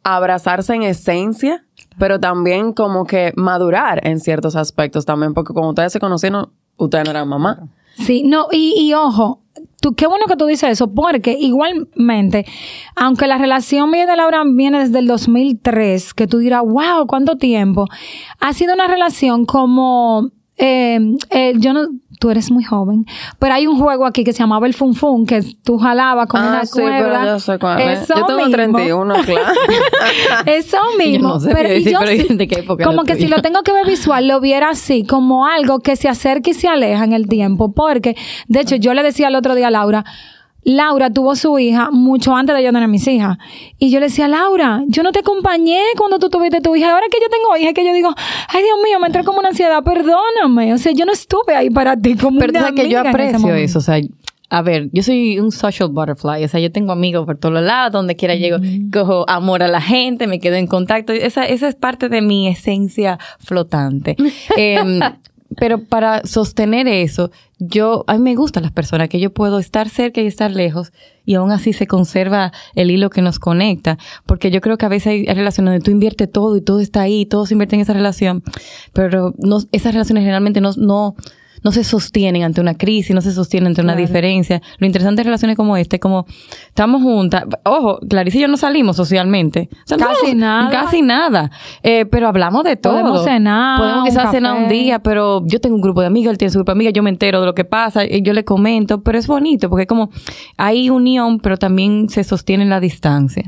abrazarse 0.03 0.75
en 0.75 0.83
esencia, 0.83 1.65
pero 1.97 2.19
también 2.19 2.73
como 2.73 3.05
que 3.05 3.33
madurar 3.35 4.05
en 4.05 4.19
ciertos 4.19 4.55
aspectos 4.55 5.05
también, 5.05 5.33
porque 5.33 5.53
cuando 5.53 5.69
ustedes 5.69 5.93
se 5.93 5.99
conocieron, 5.99 6.49
ustedes 6.77 7.05
no 7.05 7.11
eran 7.11 7.27
mamá. 7.27 7.69
Sí, 7.97 8.23
no, 8.23 8.47
y, 8.51 8.75
y 8.77 8.93
ojo, 8.93 9.41
tú, 9.81 9.95
qué 9.95 10.07
bueno 10.07 10.25
que 10.27 10.35
tú 10.35 10.45
dices 10.45 10.69
eso, 10.69 10.93
porque 10.93 11.37
igualmente, 11.39 12.45
aunque 12.95 13.27
la 13.27 13.37
relación 13.37 13.89
mía 13.89 14.05
de 14.05 14.15
Laura 14.15 14.43
viene 14.45 14.79
desde 14.79 14.99
el 14.99 15.07
2003, 15.07 16.13
que 16.13 16.27
tú 16.27 16.37
dirás, 16.39 16.61
wow, 16.63 17.07
¿cuánto 17.07 17.37
tiempo? 17.37 17.87
Ha 18.39 18.53
sido 18.53 18.73
una 18.73 18.87
relación 18.87 19.45
como, 19.45 20.29
eh, 20.57 20.99
eh, 21.29 21.53
yo 21.57 21.73
no, 21.73 21.87
tú 22.19 22.29
eres 22.29 22.51
muy 22.51 22.63
joven, 22.63 23.05
pero 23.39 23.53
hay 23.53 23.67
un 23.67 23.79
juego 23.79 24.05
aquí 24.05 24.23
que 24.23 24.33
se 24.33 24.39
llamaba 24.39 24.67
el 24.67 24.73
Fun 24.73 24.95
Fun, 24.95 25.25
que 25.25 25.41
tú 25.63 25.77
jalabas 25.77 26.27
con 26.27 26.41
ah, 26.41 26.47
una 26.49 26.65
sí, 26.65 26.71
pero 26.75 26.87
cuerda. 26.87 27.25
yo 27.25 27.39
sé 27.39 27.59
cuál 27.59 27.81
es. 27.81 28.01
Eso 28.03 28.15
Yo 28.15 28.25
tengo 28.25 28.39
mismo. 28.39 28.53
31, 28.53 29.13
claro. 29.25 29.53
Eso 30.45 30.77
mismo. 30.97 31.27
Yo 31.29 31.33
no 31.33 31.39
sé, 31.39 31.49
pero, 31.53 31.69
pero 31.69 31.79
y 31.79 31.83
yo 31.83 31.99
pero 31.99 32.11
sí- 32.11 32.35
¿de 32.35 32.47
qué 32.47 32.59
época 32.59 32.83
como 32.83 33.03
que 33.03 33.15
si 33.15 33.27
lo 33.27 33.41
tengo 33.41 33.61
que 33.63 33.71
ver 33.71 33.85
visual, 33.85 34.27
lo 34.27 34.39
viera 34.39 34.69
así, 34.69 35.03
como 35.05 35.45
algo 35.45 35.79
que 35.79 35.95
se 35.95 36.09
acerca 36.09 36.49
y 36.49 36.53
se 36.53 36.67
aleja 36.67 37.03
en 37.03 37.13
el 37.13 37.27
tiempo. 37.27 37.71
Porque, 37.73 38.15
de 38.47 38.61
hecho, 38.61 38.75
yo 38.75 38.93
le 38.93 39.03
decía 39.03 39.27
el 39.27 39.35
otro 39.35 39.55
día 39.55 39.67
a 39.67 39.71
Laura, 39.71 40.05
Laura 40.63 41.09
tuvo 41.11 41.35
su 41.35 41.57
hija 41.59 41.91
mucho 41.91 42.35
antes 42.35 42.55
de 42.55 42.63
yo 42.63 42.71
tener 42.71 42.87
mis 42.89 43.07
hijas. 43.07 43.37
Y 43.79 43.89
yo 43.89 43.99
le 43.99 44.07
decía, 44.07 44.27
Laura, 44.27 44.83
yo 44.87 45.01
no 45.03 45.11
te 45.11 45.19
acompañé 45.19 45.79
cuando 45.97 46.19
tú 46.19 46.29
tuviste 46.29 46.59
tu 46.61 46.75
hija. 46.75 46.93
Ahora 46.93 47.05
que 47.09 47.19
yo 47.21 47.29
tengo 47.29 47.57
hija, 47.57 47.73
que 47.73 47.85
yo 47.85 47.93
digo, 47.93 48.13
ay 48.49 48.63
Dios 48.63 48.77
mío, 48.83 48.99
me 48.99 49.07
entró 49.07 49.23
como 49.23 49.39
una 49.39 49.49
ansiedad, 49.49 49.81
perdóname. 49.83 50.73
O 50.73 50.77
sea, 50.77 50.91
yo 50.91 51.05
no 51.05 51.13
estuve 51.13 51.55
ahí 51.55 51.69
para 51.69 51.95
ti 51.95 52.15
como 52.15 52.39
Pero 52.39 52.51
una 52.51 52.59
sabes 52.59 52.81
que 52.81 52.89
yo 52.89 52.99
aprecio 52.99 53.55
eso. 53.55 53.79
O 53.79 53.81
sea, 53.81 53.99
a 54.49 54.61
ver, 54.61 54.89
yo 54.93 55.03
soy 55.03 55.39
un 55.39 55.51
social 55.51 55.89
butterfly. 55.89 56.43
O 56.43 56.47
sea, 56.47 56.59
yo 56.59 56.71
tengo 56.71 56.93
amigos 56.93 57.25
por 57.25 57.37
todos 57.37 57.61
lados, 57.61 57.91
donde 57.91 58.15
quiera 58.15 58.35
llego, 58.35 58.57
cojo 58.93 59.25
amor 59.27 59.61
a 59.61 59.67
la 59.67 59.81
gente, 59.81 60.27
me 60.27 60.39
quedo 60.39 60.55
en 60.55 60.67
contacto. 60.67 61.11
Esa, 61.11 61.45
esa 61.45 61.67
es 61.67 61.75
parte 61.75 62.07
de 62.07 62.21
mi 62.21 62.47
esencia 62.47 63.19
flotante. 63.39 64.15
Em, 64.57 64.99
pero 65.55 65.83
para 65.83 66.25
sostener 66.25 66.87
eso, 66.87 67.31
yo, 67.59 68.03
a 68.07 68.13
mí 68.13 68.19
me 68.19 68.35
gustan 68.35 68.63
las 68.63 68.71
personas 68.71 69.09
que 69.09 69.19
yo 69.19 69.33
puedo 69.33 69.59
estar 69.59 69.89
cerca 69.89 70.21
y 70.21 70.27
estar 70.27 70.51
lejos 70.51 70.91
y 71.25 71.35
aún 71.35 71.51
así 71.51 71.73
se 71.73 71.87
conserva 71.87 72.51
el 72.75 72.91
hilo 72.91 73.09
que 73.09 73.21
nos 73.21 73.39
conecta. 73.39 73.97
Porque 74.25 74.51
yo 74.51 74.61
creo 74.61 74.77
que 74.77 74.85
a 74.85 74.89
veces 74.89 75.07
hay 75.07 75.25
relaciones 75.25 75.71
donde 75.71 75.83
tú 75.83 75.91
inviertes 75.91 76.31
todo 76.31 76.57
y 76.57 76.61
todo 76.61 76.79
está 76.79 77.01
ahí, 77.01 77.25
todo 77.25 77.45
se 77.45 77.53
invierte 77.53 77.75
en 77.75 77.81
esa 77.81 77.93
relación, 77.93 78.43
pero 78.93 79.33
no, 79.37 79.59
esas 79.71 79.93
relaciones 79.93 80.21
generalmente 80.21 80.61
no, 80.61 80.71
no, 80.77 81.15
no 81.63 81.71
se 81.71 81.83
sostienen 81.83 82.43
ante 82.43 82.61
una 82.61 82.75
crisis, 82.75 83.13
no 83.15 83.21
se 83.21 83.31
sostienen 83.31 83.67
ante 83.67 83.81
una 83.81 83.95
diferencia. 83.95 84.61
Lo 84.77 84.87
interesante 84.87 85.21
de 85.21 85.25
relaciones 85.25 85.57
como 85.57 85.77
esta 85.77 85.95
es 85.95 86.01
como 86.01 86.25
estamos 86.67 87.01
juntas. 87.01 87.43
Ojo, 87.63 87.99
Clarice 88.07 88.37
y 88.37 88.41
yo 88.41 88.47
no 88.47 88.57
salimos 88.57 88.95
socialmente. 88.95 89.69
O 89.71 89.87
sea, 89.87 89.97
Casi 89.97 90.33
no, 90.33 90.39
nada. 90.41 90.69
Casi 90.69 91.01
nada. 91.01 91.51
Eh, 91.83 92.05
pero 92.05 92.27
hablamos 92.27 92.63
de 92.63 92.75
todo. 92.75 92.93
Podemos 92.93 93.23
cenar, 93.23 93.79
Podemos 93.79 94.09
quizás 94.09 94.31
cenar 94.31 94.53
un 94.55 94.63
café. 94.63 94.73
día, 94.73 94.99
pero 94.99 95.43
yo 95.45 95.59
tengo 95.59 95.75
un 95.75 95.81
grupo 95.81 96.01
de 96.01 96.07
amigas, 96.07 96.31
él 96.31 96.37
tiene 96.37 96.51
su 96.51 96.59
grupo 96.59 96.71
de 96.71 96.77
amigas, 96.77 96.93
yo 96.93 97.03
me 97.03 97.09
entero 97.09 97.39
de 97.39 97.45
lo 97.45 97.53
que 97.55 97.65
pasa, 97.65 98.05
y 98.05 98.21
yo 98.21 98.33
le 98.33 98.43
comento, 98.43 99.01
pero 99.01 99.17
es 99.17 99.27
bonito 99.27 99.69
porque 99.69 99.87
como 99.87 100.09
hay 100.57 100.89
unión, 100.89 101.39
pero 101.39 101.57
también 101.57 102.09
se 102.09 102.23
sostiene 102.23 102.63
en 102.63 102.69
la 102.69 102.79
distancia. 102.79 103.43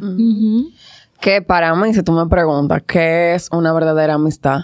Que 1.20 1.42
para 1.42 1.76
mí, 1.76 1.94
si 1.94 2.02
tú 2.04 2.14
me 2.14 2.26
preguntas, 2.28 2.82
¿qué 2.88 3.36
es 3.36 3.50
una 3.52 3.74
verdadera 3.74 4.14
amistad? 4.14 4.60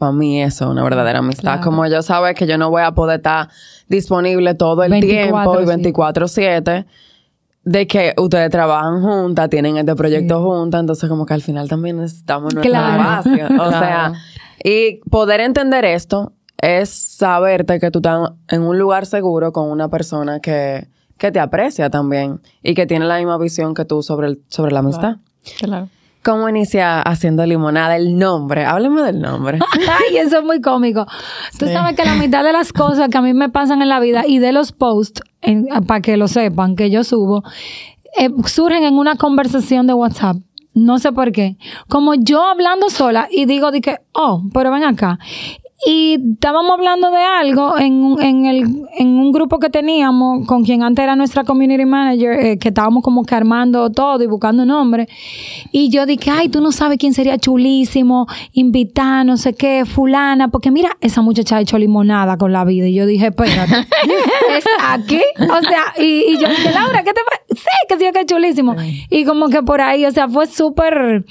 Para 0.00 0.12
mí 0.12 0.42
eso 0.42 0.64
es 0.64 0.70
una 0.70 0.82
verdadera 0.82 1.18
amistad. 1.18 1.42
Claro. 1.42 1.60
Como 1.62 1.86
yo 1.86 2.00
sabes 2.00 2.34
que 2.34 2.46
yo 2.46 2.56
no 2.56 2.70
voy 2.70 2.80
a 2.82 2.92
poder 2.92 3.18
estar 3.18 3.50
disponible 3.86 4.54
todo 4.54 4.82
el 4.82 4.90
24/7. 4.92 5.06
tiempo 5.06 5.60
y 5.60 5.64
24/7, 5.66 6.86
de 7.64 7.86
que 7.86 8.14
ustedes 8.16 8.48
trabajan 8.50 9.02
juntas, 9.02 9.50
tienen 9.50 9.76
este 9.76 9.94
proyecto 9.94 10.42
juntas, 10.42 10.80
entonces 10.80 11.06
como 11.10 11.26
que 11.26 11.34
al 11.34 11.42
final 11.42 11.68
también 11.68 11.98
necesitamos 11.98 12.54
nuestro 12.54 12.72
Claro. 12.72 13.20
espacio. 13.20 13.44
O 13.44 13.68
Claro. 13.68 13.70
sea, 13.78 14.12
y 14.64 15.00
poder 15.10 15.40
entender 15.40 15.84
esto 15.84 16.32
es 16.56 16.88
saberte 16.88 17.78
que 17.78 17.90
tú 17.90 17.98
estás 17.98 18.30
en 18.48 18.62
un 18.62 18.78
lugar 18.78 19.04
seguro 19.04 19.52
con 19.52 19.70
una 19.70 19.88
persona 19.88 20.40
que, 20.40 20.88
que 21.18 21.30
te 21.30 21.40
aprecia 21.40 21.90
también 21.90 22.40
y 22.62 22.72
que 22.74 22.86
tiene 22.86 23.04
la 23.04 23.18
misma 23.18 23.36
visión 23.36 23.74
que 23.74 23.84
tú 23.84 24.02
sobre, 24.02 24.28
el, 24.28 24.40
sobre 24.48 24.72
la 24.72 24.78
amistad. 24.78 25.16
Claro. 25.58 25.88
¿Cómo 26.22 26.48
inicia 26.48 27.00
haciendo 27.00 27.46
limonada? 27.46 27.96
El 27.96 28.18
nombre. 28.18 28.64
Hábleme 28.66 29.02
del 29.02 29.20
nombre. 29.20 29.58
Ay, 29.72 30.18
eso 30.18 30.38
es 30.38 30.44
muy 30.44 30.60
cómico. 30.60 31.06
Tú 31.58 31.66
sabes 31.66 31.96
que 31.96 32.04
la 32.04 32.14
mitad 32.14 32.44
de 32.44 32.52
las 32.52 32.72
cosas 32.72 33.08
que 33.08 33.16
a 33.16 33.22
mí 33.22 33.32
me 33.32 33.48
pasan 33.48 33.80
en 33.80 33.88
la 33.88 34.00
vida 34.00 34.24
y 34.26 34.38
de 34.38 34.52
los 34.52 34.72
posts, 34.72 35.22
para 35.86 36.00
que 36.00 36.16
lo 36.16 36.28
sepan, 36.28 36.76
que 36.76 36.90
yo 36.90 37.04
subo, 37.04 37.42
eh, 38.18 38.28
surgen 38.46 38.84
en 38.84 38.98
una 38.98 39.16
conversación 39.16 39.86
de 39.86 39.94
WhatsApp. 39.94 40.36
No 40.74 40.98
sé 40.98 41.10
por 41.12 41.32
qué. 41.32 41.56
Como 41.88 42.14
yo 42.14 42.44
hablando 42.44 42.90
sola 42.90 43.26
y 43.30 43.46
digo 43.46 43.70
de 43.70 43.80
que, 43.80 43.98
oh, 44.12 44.42
pero 44.52 44.70
ven 44.70 44.84
acá. 44.84 45.18
Y 45.86 46.18
estábamos 46.34 46.72
hablando 46.72 47.10
de 47.10 47.22
algo 47.22 47.78
en, 47.78 47.94
un- 48.04 48.20
en, 48.22 48.44
el, 48.44 48.82
en 48.98 49.08
un 49.16 49.32
grupo 49.32 49.58
que 49.58 49.70
teníamos 49.70 50.46
con 50.46 50.62
quien 50.62 50.82
antes 50.82 51.02
era 51.02 51.16
nuestra 51.16 51.44
community 51.44 51.86
manager, 51.86 52.32
eh, 52.32 52.58
que 52.58 52.68
estábamos 52.68 53.02
como 53.02 53.24
que 53.24 53.34
armando 53.34 53.88
todo 53.90 54.22
y 54.22 54.26
buscando 54.26 54.66
nombres. 54.66 55.08
Y 55.72 55.88
yo 55.88 56.04
dije, 56.04 56.30
ay, 56.30 56.50
tú 56.50 56.60
no 56.60 56.70
sabes 56.70 56.98
quién 56.98 57.14
sería 57.14 57.38
chulísimo, 57.38 58.26
invitar, 58.52 59.24
no 59.24 59.38
sé 59.38 59.54
qué, 59.54 59.84
fulana, 59.86 60.48
porque 60.48 60.70
mira, 60.70 60.90
esa 61.00 61.22
muchacha 61.22 61.56
ha 61.56 61.60
hecho 61.62 61.78
limonada 61.78 62.36
con 62.36 62.52
la 62.52 62.64
vida. 62.64 62.86
Y 62.86 62.94
yo 62.94 63.06
dije, 63.06 63.28
espérate, 63.28 63.72
¿es 64.56 64.64
aquí? 64.86 65.20
O 65.40 65.60
sea, 65.62 65.94
y, 65.98 66.24
y 66.34 66.38
yo 66.38 66.48
dije, 66.48 66.72
Laura, 66.72 67.02
¿qué 67.02 67.12
te 67.14 67.20
pasa? 67.24 67.40
Sí, 67.52 67.86
que 67.88 67.96
sí, 67.98 68.04
que 68.12 68.20
es 68.20 68.26
chulísimo. 68.26 68.76
Y 69.08 69.24
como 69.24 69.48
que 69.48 69.62
por 69.62 69.80
ahí, 69.80 70.04
o 70.04 70.10
sea, 70.10 70.28
fue 70.28 70.46
súper 70.46 71.24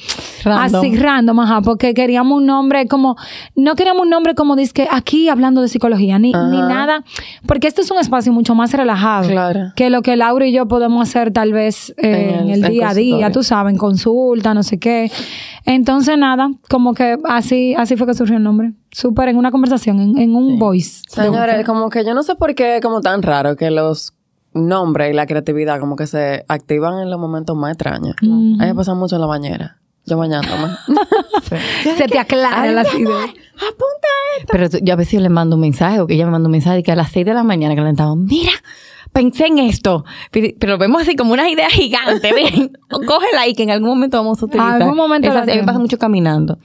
así 0.44 0.96
random, 0.98 1.40
ajá, 1.40 1.62
porque 1.62 1.94
queríamos 1.94 2.38
un 2.40 2.46
nombre 2.48 2.88
como, 2.88 3.16
no 3.56 3.76
queríamos 3.76 4.04
un 4.04 4.10
nombre 4.10 4.36
como 4.40 4.56
dice 4.56 4.88
aquí 4.90 5.28
hablando 5.28 5.62
de 5.62 5.68
psicología, 5.68 6.18
ni, 6.18 6.32
ni 6.32 6.62
nada, 6.62 7.04
porque 7.46 7.68
este 7.68 7.82
es 7.82 7.92
un 7.92 7.98
espacio 8.00 8.32
mucho 8.32 8.56
más 8.56 8.72
relajado 8.74 9.28
Claro. 9.28 9.74
que 9.76 9.90
lo 9.90 10.02
que 10.02 10.16
Laura 10.16 10.48
y 10.48 10.54
yo 10.54 10.66
podemos 10.70 11.08
hacer 11.10 11.34
tal 11.34 11.52
vez 11.52 11.90
eh, 11.98 12.38
En 12.40 12.40
en 12.46 12.50
el- 12.52 12.64
en 12.66 12.72
día 12.72 12.90
a 12.90 12.94
día, 12.94 13.32
tú 13.34 13.44
sabes, 13.44 13.74
en 13.74 13.78
consulta, 13.78 14.54
no 14.54 14.64
sé 14.64 14.80
qué. 14.80 15.12
Entonces, 15.66 16.18
nada, 16.18 16.50
como 16.70 16.94
que 16.94 17.18
así, 17.26 17.76
así 17.76 17.98
fue 17.98 18.08
que 18.08 18.14
surgió 18.14 18.38
el 18.38 18.44
nombre. 18.44 18.72
Súper 18.92 19.28
en 19.28 19.36
una 19.36 19.52
conversación, 19.52 20.00
en, 20.00 20.18
en 20.18 20.36
un 20.36 20.58
voice. 20.58 21.02
Señores, 21.10 21.66
como 21.66 21.90
que 21.90 22.06
yo 22.06 22.14
no 22.14 22.24
sé 22.24 22.36
por 22.36 22.56
qué 22.56 22.78
es 22.78 22.82
como 22.82 23.02
tan 23.02 23.22
raro 23.22 23.58
que 23.58 23.70
los 23.72 24.14
nombres 24.54 25.12
y 25.12 25.14
la 25.14 25.26
creatividad 25.28 25.80
como 25.82 25.98
que 25.98 26.08
se 26.08 26.46
activan 26.48 27.00
en 27.02 27.10
los 27.12 27.20
momentos 27.20 27.58
más 27.58 27.72
extraños. 27.74 28.16
A 28.22 28.26
mí 28.26 28.56
me 28.58 28.74
pasa 28.74 28.94
mucho 28.96 29.16
en 29.16 29.22
la 29.22 29.28
bañera. 29.28 29.76
Yo 30.06 30.18
bañándome. 30.18 30.70
Se 31.98 32.08
te 32.08 32.18
aclara 32.18 32.66
la 32.72 32.82
ideas. 32.82 33.30
Apunta 33.56 34.08
Pero 34.52 34.68
yo 34.82 34.94
a 34.94 34.96
veces 34.96 35.22
le 35.22 35.30
mando 35.30 35.56
un 35.56 35.62
mensaje 35.62 36.00
o 36.00 36.08
que 36.08 36.16
ella 36.16 36.26
me 36.26 36.32
manda 36.32 36.48
un 36.48 36.52
mensaje 36.52 36.80
y 36.80 36.84
que 36.84 36.92
a 36.92 36.96
las 36.96 37.12
6 37.12 37.26
de 37.26 37.34
la 37.34 37.44
mañana 37.44 37.76
que 37.76 37.82
le 37.82 37.90
estaba, 37.90 38.16
mira, 38.16 38.52
pensé 39.14 39.48
en 39.48 39.60
esto. 39.60 40.06
Pero 40.32 40.74
lo 40.74 40.78
vemos 40.78 41.02
así 41.02 41.16
como 41.16 41.34
una 41.34 41.50
idea 41.50 41.70
gigante, 41.70 42.34
ven, 42.34 42.72
cógela 42.90 43.48
y 43.48 43.54
que 43.54 43.64
en 43.64 43.72
algún 43.72 43.90
momento 43.90 44.18
vamos 44.18 44.42
a 44.42 44.46
utilizar. 44.46 44.82
Algún 44.82 44.98
momento 44.98 45.32
a 45.32 45.44
mí 45.44 45.54
me 45.56 45.64
pasa 45.64 45.80
mucho 45.80 45.98
caminando. 45.98 46.60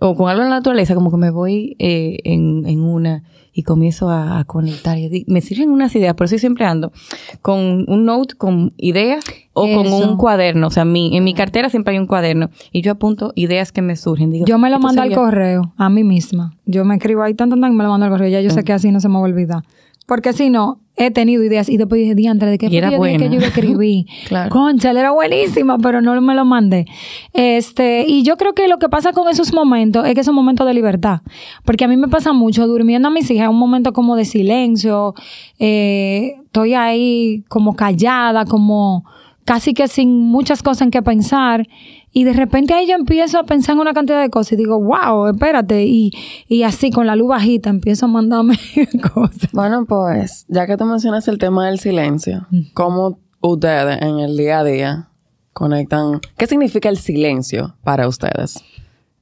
O 0.00 0.14
con 0.16 0.28
algo 0.28 0.42
en 0.42 0.50
la 0.50 0.56
naturaleza, 0.56 0.94
como 0.94 1.10
que 1.10 1.16
me 1.16 1.30
voy 1.30 1.76
eh, 1.78 2.18
en, 2.24 2.66
en 2.66 2.82
una 2.82 3.22
y 3.54 3.62
comienzo 3.62 4.10
a, 4.10 4.40
a 4.40 4.44
conectar. 4.44 4.98
Y 4.98 5.24
me 5.28 5.40
sirven 5.40 5.70
unas 5.70 5.94
ideas, 5.94 6.14
por 6.14 6.26
eso 6.26 6.36
siempre 6.38 6.66
ando 6.66 6.92
con 7.40 7.84
un 7.88 8.04
note 8.04 8.34
con 8.34 8.74
ideas 8.76 9.24
o 9.52 9.62
con 9.62 9.92
un 9.92 10.16
cuaderno. 10.16 10.66
O 10.66 10.70
sea, 10.70 10.84
mi, 10.84 11.16
en 11.16 11.24
mi 11.24 11.32
cartera 11.34 11.70
siempre 11.70 11.94
hay 11.94 12.00
un 12.00 12.06
cuaderno 12.06 12.50
y 12.72 12.82
yo 12.82 12.92
apunto 12.92 13.32
ideas 13.36 13.70
que 13.70 13.80
me 13.80 13.96
surgen. 13.96 14.30
Digo, 14.30 14.44
Yo 14.44 14.58
me 14.58 14.68
lo 14.68 14.80
mando 14.80 15.00
al 15.00 15.14
correo, 15.14 15.72
a 15.76 15.88
mí 15.88 16.02
misma. 16.02 16.56
Yo 16.66 16.84
me 16.84 16.96
escribo 16.96 17.22
ahí 17.22 17.34
tan, 17.34 17.48
tan, 17.48 17.60
tan, 17.60 17.72
y 17.72 17.76
me 17.76 17.84
lo 17.84 17.90
mando 17.90 18.06
al 18.06 18.12
correo. 18.12 18.28
Ya 18.28 18.40
yo 18.40 18.50
sé 18.50 18.64
que 18.64 18.72
así 18.72 18.90
no 18.90 19.00
se 19.00 19.08
me 19.08 19.14
va 19.14 19.20
a 19.20 19.24
olvidar. 19.24 19.62
Porque 20.06 20.32
si 20.32 20.50
no, 20.50 20.80
he 20.96 21.10
tenido 21.10 21.42
ideas 21.42 21.68
y 21.68 21.76
después 21.76 22.00
dije, 22.00 22.14
diantre, 22.14 22.50
¿de 22.50 22.58
qué 22.58 22.68
fue 22.68 22.76
yo 22.80 23.02
dije 23.02 23.18
que 23.18 23.28
yo 23.30 23.40
escribí? 23.40 24.06
Claro. 24.28 24.50
Concha, 24.50 24.90
él 24.90 24.98
era 24.98 25.10
buenísima, 25.10 25.78
pero 25.78 26.00
no 26.00 26.20
me 26.20 26.34
lo 26.34 26.44
mandé. 26.44 26.86
Este, 27.32 28.04
y 28.06 28.22
yo 28.22 28.36
creo 28.36 28.54
que 28.54 28.68
lo 28.68 28.78
que 28.78 28.88
pasa 28.88 29.12
con 29.12 29.28
esos 29.28 29.52
momentos 29.52 30.06
es 30.06 30.14
que 30.14 30.22
son 30.22 30.34
momentos 30.34 30.66
de 30.66 30.74
libertad. 30.74 31.20
Porque 31.64 31.84
a 31.84 31.88
mí 31.88 31.96
me 31.96 32.08
pasa 32.08 32.32
mucho, 32.32 32.66
durmiendo 32.66 33.08
a 33.08 33.10
mis 33.10 33.30
hijas, 33.30 33.48
un 33.48 33.58
momento 33.58 33.92
como 33.92 34.16
de 34.16 34.24
silencio, 34.24 35.14
eh, 35.58 36.34
estoy 36.44 36.74
ahí 36.74 37.44
como 37.48 37.74
callada, 37.74 38.44
como 38.44 39.04
casi 39.44 39.74
que 39.74 39.88
sin 39.88 40.10
muchas 40.10 40.62
cosas 40.62 40.82
en 40.82 40.90
que 40.90 41.02
pensar. 41.02 41.66
Y 42.16 42.22
de 42.22 42.32
repente 42.32 42.72
ahí 42.74 42.86
yo 42.86 42.94
empiezo 42.94 43.40
a 43.40 43.44
pensar 43.44 43.74
en 43.74 43.80
una 43.80 43.92
cantidad 43.92 44.22
de 44.22 44.30
cosas 44.30 44.52
y 44.52 44.56
digo, 44.56 44.80
wow, 44.80 45.26
espérate. 45.26 45.84
Y, 45.84 46.12
y 46.46 46.62
así 46.62 46.92
con 46.92 47.08
la 47.08 47.16
luz 47.16 47.28
bajita 47.28 47.70
empiezo 47.70 48.06
a 48.06 48.08
mandarme 48.08 48.56
cosas. 49.14 49.50
Bueno, 49.52 49.84
pues, 49.84 50.46
ya 50.46 50.68
que 50.68 50.76
tú 50.76 50.84
mencionas 50.84 51.26
el 51.26 51.38
tema 51.38 51.66
del 51.66 51.80
silencio, 51.80 52.46
¿cómo 52.72 53.18
ustedes 53.40 54.00
en 54.00 54.20
el 54.20 54.36
día 54.36 54.60
a 54.60 54.64
día 54.64 55.08
conectan? 55.52 56.20
¿Qué 56.36 56.46
significa 56.46 56.88
el 56.88 56.98
silencio 56.98 57.74
para 57.82 58.06
ustedes? 58.06 58.62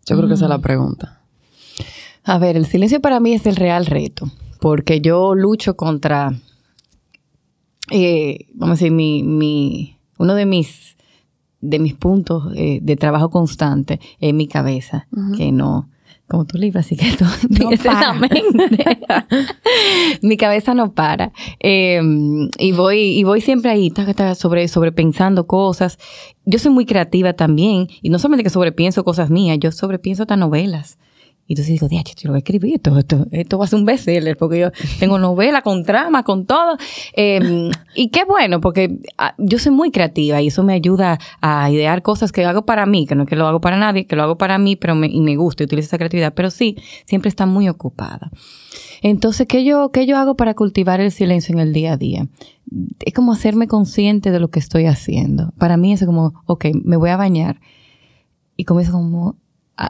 Yo 0.05 0.17
creo 0.19 0.29
que 0.29 0.35
esa 0.35 0.45
es 0.45 0.51
la 0.51 0.59
pregunta. 0.59 1.23
A 2.25 2.37
ver, 2.37 2.59
el 2.59 2.67
silencio 2.67 3.01
para 3.01 3.21
mí 3.21 3.33
es 3.33 3.47
el 3.47 3.57
real 3.57 3.87
reto, 3.87 4.31
porque 4.61 5.01
yo 5.01 5.35
lucho 5.35 5.79
contra, 5.79 6.35
eh, 7.91 8.49
vamos 8.53 8.75
a 8.75 8.77
decir, 8.79 8.93
mi, 8.93 9.23
mi, 9.23 9.99
uno 10.19 10.35
de 10.35 10.45
mis, 10.45 10.99
de 11.63 11.79
mis 11.79 11.95
puntos 11.95 12.53
eh, 12.55 12.81
de 12.83 12.97
trabajo 12.97 13.31
constante 13.31 14.01
es 14.21 14.35
mi 14.35 14.47
cabeza, 14.47 15.07
que 15.37 15.53
no, 15.53 15.89
como 16.29 16.45
tu 16.45 16.59
libro, 16.59 16.81
así 16.81 16.97
que 16.97 17.13
tú 17.17 17.25
No 17.51 17.73
en 17.73 17.79
para. 17.79 19.27
mi 20.23 20.37
cabeza 20.37 20.75
no 20.75 20.93
para. 20.93 21.33
Eh, 21.61 22.01
y 22.59 22.73
voy, 22.73 22.99
y 22.99 23.23
voy 23.25 23.41
siempre 23.41 23.71
ahí, 23.71 23.91
taca, 23.91 24.13
taca, 24.13 24.35
sobre, 24.35 24.67
sobrepensando 24.69 25.47
cosas. 25.47 25.99
Yo 26.45 26.59
soy 26.59 26.73
muy 26.73 26.85
creativa 26.85 27.33
también, 27.33 27.89
y 28.03 28.11
no 28.11 28.19
solamente 28.19 28.43
que 28.45 28.51
sobrepienso 28.51 29.05
cosas 29.05 29.31
mías, 29.31 29.59
yo 29.61 29.73
sobrepienso 29.73 30.25
hasta 30.25 30.37
novelas. 30.37 30.99
Y 31.47 31.55
entonces 31.55 31.73
digo, 31.73 31.89
diache, 31.89 32.15
yo 32.17 32.29
lo 32.29 32.33
voy 32.33 32.39
a 32.39 32.39
escribir, 32.39 32.75
esto, 32.77 32.97
esto, 32.97 33.27
esto 33.31 33.59
va 33.59 33.65
a 33.65 33.69
ser 33.69 33.79
un 33.81 33.85
bestseller, 33.85 34.37
porque 34.37 34.61
yo 34.61 34.71
tengo 35.01 35.19
novela 35.19 35.63
con 35.63 35.85
trama, 35.85 36.23
con 36.23 36.47
todo. 36.47 36.77
Eh, 37.17 37.69
y 37.97 38.09
qué 38.11 38.25
bueno, 38.25 38.61
porque 38.61 39.01
ah, 39.19 39.35
yo 39.39 39.59
soy 39.59 39.73
muy 39.73 39.91
creativa 39.91 40.41
y 40.41 40.49
eso 40.49 40.63
me 40.63 40.73
ayuda 40.73 41.19
a 41.41 41.71
idear 41.71 42.03
cosas 42.03 42.31
que 42.31 42.45
hago 42.45 42.65
para 42.65 42.87
mí, 42.87 43.07
que 43.07 43.17
no 43.17 43.25
es 43.25 43.29
que 43.29 43.37
lo 43.37 43.47
hago 43.47 43.61
para 43.61 43.77
nadie, 43.77 44.07
que 44.07 44.15
lo 44.15 44.23
hago 44.23 44.39
para 44.39 44.57
mí, 44.59 44.77
pero 44.77 44.95
me, 44.95 45.09
y 45.09 45.21
me 45.21 45.37
gusta 45.37 45.63
y 45.63 45.67
utilizo 45.67 45.87
esa 45.87 45.99
creatividad, 45.99 46.33
pero 46.33 46.51
sí, 46.51 46.77
siempre 47.07 47.29
está 47.29 47.45
muy 47.45 47.69
ocupada. 47.69 48.31
Entonces, 49.03 49.49
¿qué 49.49 49.65
yo, 49.65 49.91
¿qué 49.91 50.07
yo 50.07 50.17
hago 50.17 50.37
para 50.37 50.55
cultivar 50.55 51.01
el 51.01 51.11
silencio 51.11 51.53
en 51.53 51.59
el 51.59 51.73
día 51.73 51.95
a 51.95 51.97
día? 51.97 52.29
Es 53.05 53.13
como 53.13 53.33
hacerme 53.33 53.67
consciente 53.67 54.31
de 54.31 54.39
lo 54.39 54.49
que 54.49 54.61
estoy 54.61 54.87
haciendo. 54.87 55.53
Para 55.59 55.77
mí 55.77 55.93
es 55.93 56.05
como, 56.07 56.41
ok, 56.47 56.67
me 56.85 56.97
voy 56.97 57.11
a 57.11 57.17
bañar 57.17 57.61
y 58.57 58.65
comienzo 58.65 58.93
como 58.93 59.37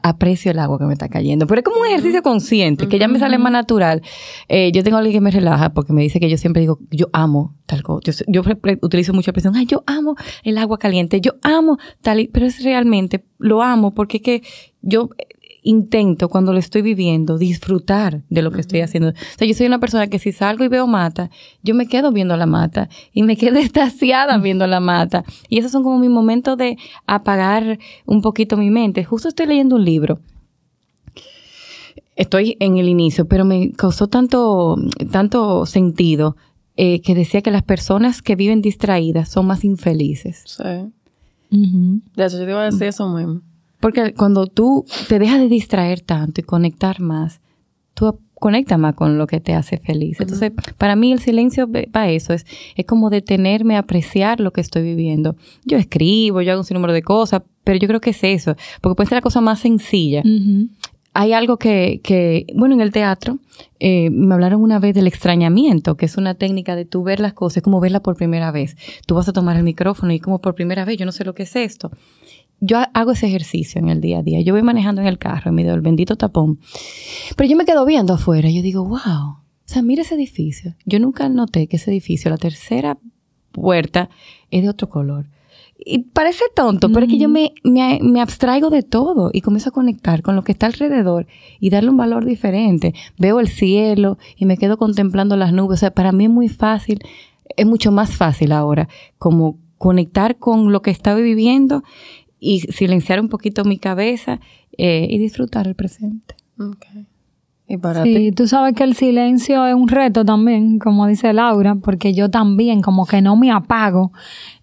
aprecio 0.03 0.51
el 0.51 0.59
agua 0.59 0.79
que 0.79 0.85
me 0.85 0.93
está 0.93 1.09
cayendo. 1.09 1.47
Pero 1.47 1.61
es 1.61 1.65
como 1.65 1.81
un 1.81 1.87
ejercicio 1.87 2.23
consciente, 2.23 2.89
que 2.89 2.99
ya 2.99 3.09
me 3.09 3.19
sale 3.19 3.39
más 3.39 3.53
natural. 3.53 4.03
Eh, 4.49 4.73
yo 4.73 4.83
tengo 4.83 4.97
a 4.97 5.01
alguien 5.01 5.17
que 5.17 5.21
me 5.21 5.31
relaja 5.31 5.73
porque 5.75 5.93
me 5.93 6.03
dice 6.03 6.21
que 6.21 6.31
yo 6.31 6.39
siempre 6.39 6.61
digo, 6.61 6.79
yo 6.91 7.09
amo 7.13 7.55
tal 7.67 7.83
cosa. 7.83 8.25
Yo, 8.27 8.43
utilizo 8.81 9.13
mucha 9.13 9.31
expresión, 9.31 9.57
ay, 9.57 9.67
yo 9.67 9.83
amo 9.87 10.17
el 10.45 10.59
agua 10.59 10.79
caliente, 10.79 11.21
yo 11.21 11.33
amo 11.43 11.79
tal, 12.01 12.21
y-". 12.21 12.29
pero 12.29 12.47
es 12.47 12.63
realmente, 12.63 13.25
lo 13.39 13.63
amo 13.63 13.95
porque 13.95 14.19
es 14.19 14.23
que 14.23 14.43
yo 14.83 15.11
intento 15.63 16.29
cuando 16.29 16.53
lo 16.53 16.59
estoy 16.59 16.83
viviendo 16.83 17.39
disfrutar 17.39 18.23
de 18.29 18.43
lo 18.43 18.51
que 18.51 18.61
estoy 18.61 18.81
haciendo. 18.81 19.11
O 19.11 19.39
sea, 19.39 19.47
yo 19.47 19.55
soy 19.55 19.67
una 19.67 19.79
persona 19.79 20.09
que 20.09 20.19
si 20.19 20.33
salgo 20.33 20.65
y 20.65 20.69
veo 20.69 20.87
mata, 20.87 21.31
yo 21.63 21.75
me 21.75 21.87
quedo 21.87 22.13
viendo 22.13 22.37
la 22.37 22.47
mata 22.47 22.89
y 23.13 23.23
me 23.23 23.37
quedo 23.37 23.59
extasiada 23.59 24.39
viendo 24.39 24.67
la 24.67 24.81
mata. 24.81 25.25
Y 25.49 25.59
esos 25.59 25.73
son 25.73 25.83
como 25.83 25.99
mis 25.99 26.11
momentos 26.11 26.57
de 26.59 26.77
apagar 27.07 27.79
un 28.07 28.23
poquito 28.23 28.57
mi 28.57 28.71
mente. 28.71 29.05
Justo 29.05 29.29
estoy 29.29 29.47
leyendo 29.47 29.77
un 29.77 29.85
libro. 29.85 30.21
Estoy 32.17 32.57
en 32.61 32.77
el 32.77 32.89
inicio, 32.89 33.27
pero 33.27 33.45
me 33.45 33.73
causó 33.73 34.07
tanto, 34.07 34.77
tanto 35.11 35.65
sentido 35.65 36.37
eh, 36.77 37.01
que 37.01 37.15
decía 37.15 37.41
que 37.41 37.51
las 37.51 37.63
personas 37.63 38.21
que 38.21 38.37
viven 38.37 38.61
distraídas 38.61 39.31
son 39.31 39.47
más 39.47 39.65
infelices. 39.65 40.43
Sí. 40.47 40.93
De 41.51 42.25
hecho, 42.25 42.39
yo 42.39 42.45
te 42.45 42.51
iba 42.51 42.63
a 42.63 42.71
decir 42.71 42.85
eso 42.85 43.09
mismo. 43.11 43.43
Porque 43.83 44.15
cuando 44.15 44.47
tú 44.47 44.87
te 45.09 45.19
dejas 45.19 45.41
de 45.41 45.49
distraer 45.49 46.03
tanto 46.03 46.41
y 46.41 46.45
conectar 46.45 47.01
más, 47.01 47.41
tú 47.95 48.17
conectas 48.35 48.79
más 48.79 48.95
con 48.95 49.19
lo 49.19 49.27
que 49.27 49.41
te 49.41 49.55
hace 49.55 49.77
feliz. 49.79 50.21
Entonces, 50.21 50.53
para 50.79 50.95
mí 50.95 51.11
el 51.11 51.19
silencio 51.19 51.69
para 51.91 52.09
eso 52.09 52.33
es, 52.33 52.47
es 52.77 52.87
como 52.87 53.11
detenerme 53.11 53.75
a 53.75 53.81
apreciar 53.81 54.39
lo 54.39 54.53
que 54.53 54.61
estoy 54.61 54.83
viviendo. 54.85 55.35
Yo 55.65 55.79
escribo, 55.79 56.43
yo 56.43 56.53
hago 56.53 56.61
un 56.61 56.65
sinnúmero 56.65 56.93
de 56.93 57.03
cosas, 57.03 57.43
pero 57.65 57.77
yo 57.81 57.89
creo 57.89 58.01
que 58.01 58.11
es 58.11 58.23
eso, 58.23 58.55
porque 58.81 58.95
puede 58.95 59.09
ser 59.09 59.17
la 59.17 59.23
cosa 59.23 59.41
más 59.41 59.59
sencilla. 59.59 60.23
Hay 61.15 61.33
algo 61.33 61.57
que, 61.57 62.01
que 62.05 62.47
bueno, 62.55 62.77
en 62.77 62.83
el 62.83 62.93
teatro, 62.93 63.39
eh, 63.81 64.11
me 64.11 64.33
hablaron 64.33 64.63
una 64.63 64.79
vez 64.79 64.95
del 64.95 65.09
extrañamiento, 65.09 65.97
que 65.97 66.07
es 66.07 66.17
una 66.17 66.35
técnica 66.35 66.77
de 66.77 66.85
tú 66.85 67.03
ver 67.03 67.19
las 67.19 67.33
cosas, 67.33 67.59
es 67.59 67.63
como 67.65 67.81
verla 67.81 68.01
por 68.01 68.17
primera 68.17 68.53
vez. 68.53 68.77
Tú 69.07 69.17
vas 69.17 69.29
a 69.29 69.33
tomar 69.33 69.57
el 69.57 69.65
micrófono 69.65 70.13
y 70.13 70.21
como 70.21 70.41
por 70.41 70.55
primera 70.55 70.85
vez, 70.85 70.99
yo 70.99 71.05
no 71.05 71.13
sé 71.13 71.25
lo 71.25 71.35
que 71.35 71.43
es 71.43 71.57
esto. 71.57 71.91
Yo 72.65 72.79
ha- 72.79 72.91
hago 72.95 73.11
ese 73.11 73.27
ejercicio 73.27 73.81
en 73.81 73.89
el 73.89 74.01
día 74.01 74.21
a 74.21 74.23
día. 74.23 74.41
Yo 74.41 74.55
voy 74.55 74.63
manejando 74.63 75.01
en 75.01 75.09
el 75.09 75.19
carro, 75.19 75.49
en 75.49 75.57
medio 75.57 75.73
del 75.73 75.81
bendito 75.81 76.15
tapón. 76.17 76.61
Pero 77.37 77.51
yo 77.51 77.57
me 77.57 77.65
quedo 77.65 77.85
viendo 77.85 78.15
afuera. 78.15 78.49
Yo 78.49 78.63
digo, 78.63 78.85
wow. 78.85 78.99
O 78.99 79.39
sea, 79.65 79.83
mira 79.83 80.03
ese 80.03 80.15
edificio. 80.15 80.75
Yo 80.87 81.01
nunca 81.01 81.29
noté 81.29 81.67
que 81.67 81.77
ese 81.77 81.91
edificio, 81.91 82.31
la 82.31 82.37
tercera 82.39 82.99
puerta, 83.51 84.11
es 84.51 84.63
de 84.63 84.69
otro 84.69 84.89
color. 84.89 85.27
Y 85.85 85.99
parece 86.05 86.45
tonto, 86.55 86.89
pero 86.93 87.07
es 87.07 87.11
que 87.11 87.19
yo 87.19 87.29
me, 87.29 87.55
me, 87.65 87.99
me 88.01 88.21
abstraigo 88.21 88.71
de 88.71 88.85
todo 88.85 89.31
y 89.33 89.41
comienzo 89.41 89.71
a 89.71 89.73
conectar 89.73 90.23
con 90.23 90.37
lo 90.37 90.45
que 90.45 90.53
está 90.53 90.67
alrededor 90.67 91.27
y 91.59 91.71
darle 91.71 91.91
un 91.91 91.97
valor 91.97 92.25
diferente. 92.25 92.95
Veo 93.19 93.41
el 93.41 93.49
cielo 93.49 94.17
y 94.37 94.47
me 94.47 94.57
quedo 94.59 94.77
contemplando 94.79 95.37
las 95.37 95.53
nubes. 95.53 95.79
O 95.79 95.81
sea, 95.81 95.91
para 95.93 96.13
mí 96.13 96.25
es 96.25 96.31
muy 96.31 96.49
fácil, 96.49 97.01
es 97.57 97.67
mucho 97.67 97.91
más 97.91 98.15
fácil 98.15 98.53
ahora, 98.53 98.89
como 99.19 99.59
conectar 99.77 100.39
con 100.39 100.71
lo 100.71 100.81
que 100.83 100.93
estaba 100.93 101.19
viviendo 101.19 101.83
y 102.45 102.59
silenciar 102.59 103.21
un 103.21 103.29
poquito 103.29 103.65
mi 103.65 103.79
cabeza 103.79 104.41
eh, 104.77 105.07
y 105.09 105.19
disfrutar 105.19 105.69
el 105.69 105.77
presente. 105.77 106.35
Ok. 106.59 106.85
¿Y 107.69 107.77
para 107.77 108.03
ti? 108.03 108.17
Sí, 108.17 108.33
tú 108.33 108.49
sabes 108.49 108.75
que 108.75 108.83
el 108.83 108.97
silencio 108.97 109.65
es 109.65 109.75
un 109.77 109.87
reto 109.87 110.25
también, 110.25 110.81
como 110.81 111.07
dice 111.07 111.33
Laura, 111.33 111.77
porque 111.77 112.13
yo 112.15 112.31
también 112.31 112.83
como 112.83 113.07
que 113.07 113.23
no 113.23 113.37
me 113.37 113.53
apago. 113.53 114.11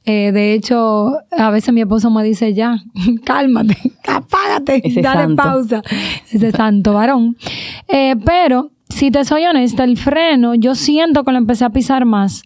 Eh, 0.04 0.34
de 0.34 0.54
hecho, 0.54 1.20
a 1.32 1.50
veces 1.52 1.74
mi 1.74 1.80
esposo 1.80 2.12
me 2.12 2.22
dice, 2.22 2.54
ya, 2.54 2.84
cálmate, 3.24 3.78
apágate, 4.08 4.82
Ese 4.86 5.02
dale 5.02 5.22
santo. 5.22 5.42
pausa. 5.42 5.82
Ese 6.30 6.52
santo 6.52 6.94
varón. 6.94 7.38
Eh, 7.88 8.18
pero, 8.26 8.72
si 8.90 9.10
te 9.10 9.24
soy 9.24 9.46
honesta, 9.46 9.86
el 9.86 9.96
freno, 9.98 10.54
yo 10.54 10.76
siento 10.76 11.24
que 11.24 11.32
lo 11.32 11.38
empecé 11.38 11.64
a 11.64 11.70
pisar 11.70 12.04
más 12.04 12.44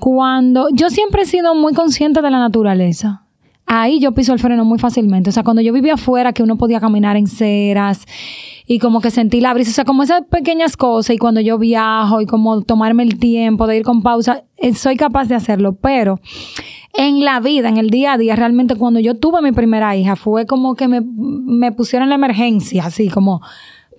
cuando 0.00 0.66
yo 0.72 0.90
siempre 0.90 1.22
he 1.22 1.26
sido 1.26 1.54
muy 1.54 1.74
consciente 1.74 2.22
de 2.22 2.30
la 2.32 2.40
naturaleza. 2.40 3.23
Ahí 3.66 3.98
yo 3.98 4.12
piso 4.12 4.32
el 4.32 4.38
freno 4.38 4.64
muy 4.64 4.78
fácilmente. 4.78 5.30
O 5.30 5.32
sea, 5.32 5.42
cuando 5.42 5.62
yo 5.62 5.72
vivía 5.72 5.94
afuera, 5.94 6.32
que 6.32 6.42
uno 6.42 6.58
podía 6.58 6.80
caminar 6.80 7.16
en 7.16 7.26
ceras 7.26 8.04
y 8.66 8.78
como 8.78 9.00
que 9.00 9.10
sentí 9.10 9.40
la 9.40 9.54
brisa. 9.54 9.70
O 9.70 9.74
sea, 9.74 9.84
como 9.84 10.02
esas 10.02 10.22
pequeñas 10.30 10.76
cosas. 10.76 11.16
Y 11.16 11.18
cuando 11.18 11.40
yo 11.40 11.58
viajo 11.58 12.20
y 12.20 12.26
como 12.26 12.62
tomarme 12.62 13.02
el 13.02 13.18
tiempo 13.18 13.66
de 13.66 13.78
ir 13.78 13.82
con 13.84 14.02
pausa, 14.02 14.44
eh, 14.56 14.74
soy 14.74 14.96
capaz 14.96 15.28
de 15.28 15.34
hacerlo. 15.34 15.76
Pero 15.76 16.20
en 16.92 17.24
la 17.24 17.40
vida, 17.40 17.68
en 17.68 17.78
el 17.78 17.90
día 17.90 18.12
a 18.12 18.18
día, 18.18 18.36
realmente 18.36 18.76
cuando 18.76 19.00
yo 19.00 19.16
tuve 19.16 19.40
mi 19.40 19.52
primera 19.52 19.96
hija, 19.96 20.14
fue 20.14 20.46
como 20.46 20.74
que 20.74 20.86
me, 20.86 21.00
me 21.00 21.72
pusieron 21.72 22.08
la 22.08 22.14
emergencia, 22.16 22.84
así 22.84 23.08
como 23.08 23.40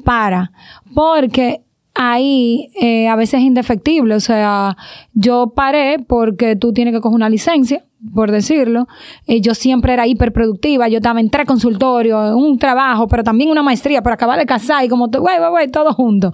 para. 0.03 0.51
Porque 0.93 1.61
ahí 1.95 2.69
eh, 2.79 3.07
a 3.07 3.15
veces 3.15 3.39
es 3.39 3.45
indefectible. 3.45 4.15
O 4.15 4.19
sea, 4.19 4.77
yo 5.13 5.53
paré 5.55 5.99
porque 5.99 6.55
tú 6.55 6.71
tienes 6.71 6.93
que 6.93 7.01
coger 7.01 7.15
una 7.15 7.29
licencia. 7.29 7.83
Por 8.13 8.31
decirlo. 8.31 8.87
Eh, 9.27 9.41
yo 9.41 9.55
siempre 9.55 9.93
era 9.93 10.07
hiperproductiva. 10.07 10.87
Yo 10.87 10.97
estaba 10.97 11.19
en 11.19 11.29
tres 11.29 11.45
consultorios, 11.45 12.35
un 12.35 12.57
trabajo, 12.57 13.07
pero 13.07 13.23
también 13.23 13.49
una 13.49 13.63
maestría, 13.63 14.01
para 14.01 14.15
acabar 14.15 14.37
de 14.39 14.45
casar 14.45 14.83
y 14.83 14.89
como, 14.89 15.07
güey, 15.07 15.37
güey, 15.37 15.49
güey, 15.49 15.67
todo 15.69 15.93
junto. 15.93 16.31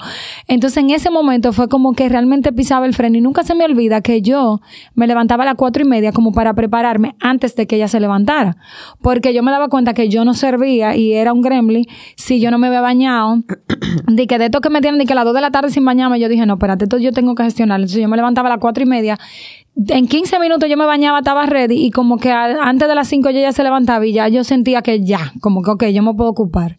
Entonces, 0.48 0.78
en 0.78 0.90
ese 0.90 1.10
momento 1.10 1.54
fue 1.54 1.68
como 1.68 1.94
que 1.94 2.10
realmente 2.10 2.52
pisaba 2.52 2.86
el 2.86 2.94
freno 2.94 3.18
y 3.18 3.22
nunca 3.22 3.44
se 3.44 3.56
me 3.56 3.66
olvida 3.66 4.02
que 4.02 4.22
yo 4.22 4.62
me 4.96 5.08
levantaba 5.08 5.44
a 5.44 5.48
las 5.48 5.56
cuatro 5.56 5.84
y 5.84 5.88
media 5.88 6.12
como 6.12 6.32
para 6.32 6.54
prepararme 6.54 7.16
antes 7.20 7.56
de 7.56 7.68
que 7.68 7.76
ella 7.76 7.88
se 7.88 8.00
levantara. 8.00 8.58
Porque 9.02 9.34
yo 9.34 9.44
me 9.44 9.52
daba 9.52 9.70
cuenta 9.70 9.94
que 9.94 10.10
yo 10.10 10.26
no 10.26 10.34
servía 10.34 10.96
y 10.96 11.14
era 11.14 11.34
un 11.34 11.42
gremlin 11.42 11.86
si 12.16 12.40
yo 12.40 12.52
no 12.52 12.58
me 12.58 12.68
había 12.68 12.82
bañado. 12.82 13.44
de 14.08 14.28
que 14.28 14.38
de 14.38 14.46
esto 14.46 14.62
que 14.62 14.70
me 14.70 14.82
tienen, 14.82 15.00
de 15.00 15.06
que 15.06 15.14
a 15.14 15.16
las 15.16 15.26
dos 15.26 15.34
de 15.34 15.42
la 15.42 15.52
tarde 15.52 15.70
sin 15.70 15.86
bañarme, 15.86 16.20
yo 16.20 16.30
dije, 16.30 16.46
no, 16.46 16.54
espérate, 16.54 16.86
esto 16.86 16.98
yo 16.98 17.12
tengo 17.12 17.36
que 17.36 17.44
gestionar. 17.44 17.80
Entonces 17.80 18.02
yo 18.02 18.08
me 18.08 18.18
levantaba 18.18 18.48
a 18.48 18.52
las 18.52 18.60
cuatro 18.60 18.84
y 18.84 18.88
media 18.88 19.18
en 19.76 20.08
15 20.08 20.40
minutos 20.40 20.70
yo 20.70 20.78
me 20.78 20.86
bañaba, 20.86 21.20
estaba 21.20 21.46
ready 21.46 21.86
y 21.86 21.92
como 21.92 22.18
que 22.18 22.32
antes 22.32 22.88
de 22.88 22.96
las 22.96 23.08
5 23.08 23.30
ella 23.30 23.42
ya 23.42 23.52
se 23.52 23.64
levantaba 23.64 24.06
y 24.06 24.14
ya 24.14 24.28
yo 24.28 24.44
sentía 24.44 24.82
que 24.82 25.04
ya, 25.04 25.34
como 25.42 25.62
que 25.62 25.72
ok, 25.72 25.86
yo 25.86 26.04
me 26.04 26.14
puedo 26.14 26.30
ocupar. 26.30 26.78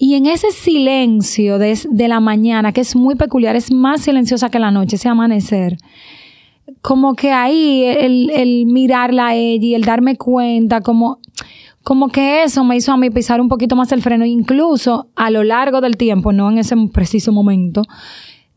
Y 0.00 0.14
en 0.14 0.26
ese 0.26 0.52
silencio 0.52 1.58
de, 1.58 1.76
de 1.90 2.08
la 2.08 2.20
mañana, 2.20 2.72
que 2.72 2.82
es 2.82 2.94
muy 2.94 3.16
peculiar, 3.16 3.56
es 3.56 3.72
más 3.72 4.02
silenciosa 4.02 4.48
que 4.48 4.60
la 4.60 4.70
noche, 4.70 4.96
ese 4.96 5.08
amanecer, 5.08 5.76
como 6.82 7.14
que 7.14 7.32
ahí 7.32 7.82
el, 7.84 8.30
el 8.30 8.66
mirarla 8.66 9.28
a 9.28 9.34
ella 9.34 9.66
y 9.66 9.74
el 9.74 9.82
darme 9.82 10.16
cuenta, 10.16 10.82
como, 10.82 11.18
como 11.82 12.08
que 12.08 12.44
eso 12.44 12.62
me 12.62 12.76
hizo 12.76 12.92
a 12.92 12.96
mí 12.96 13.10
pisar 13.10 13.40
un 13.40 13.48
poquito 13.48 13.74
más 13.74 13.90
el 13.90 14.02
freno, 14.02 14.24
incluso 14.24 15.08
a 15.16 15.30
lo 15.30 15.42
largo 15.42 15.80
del 15.80 15.96
tiempo, 15.96 16.32
no 16.32 16.50
en 16.50 16.58
ese 16.58 16.76
preciso 16.92 17.32
momento, 17.32 17.82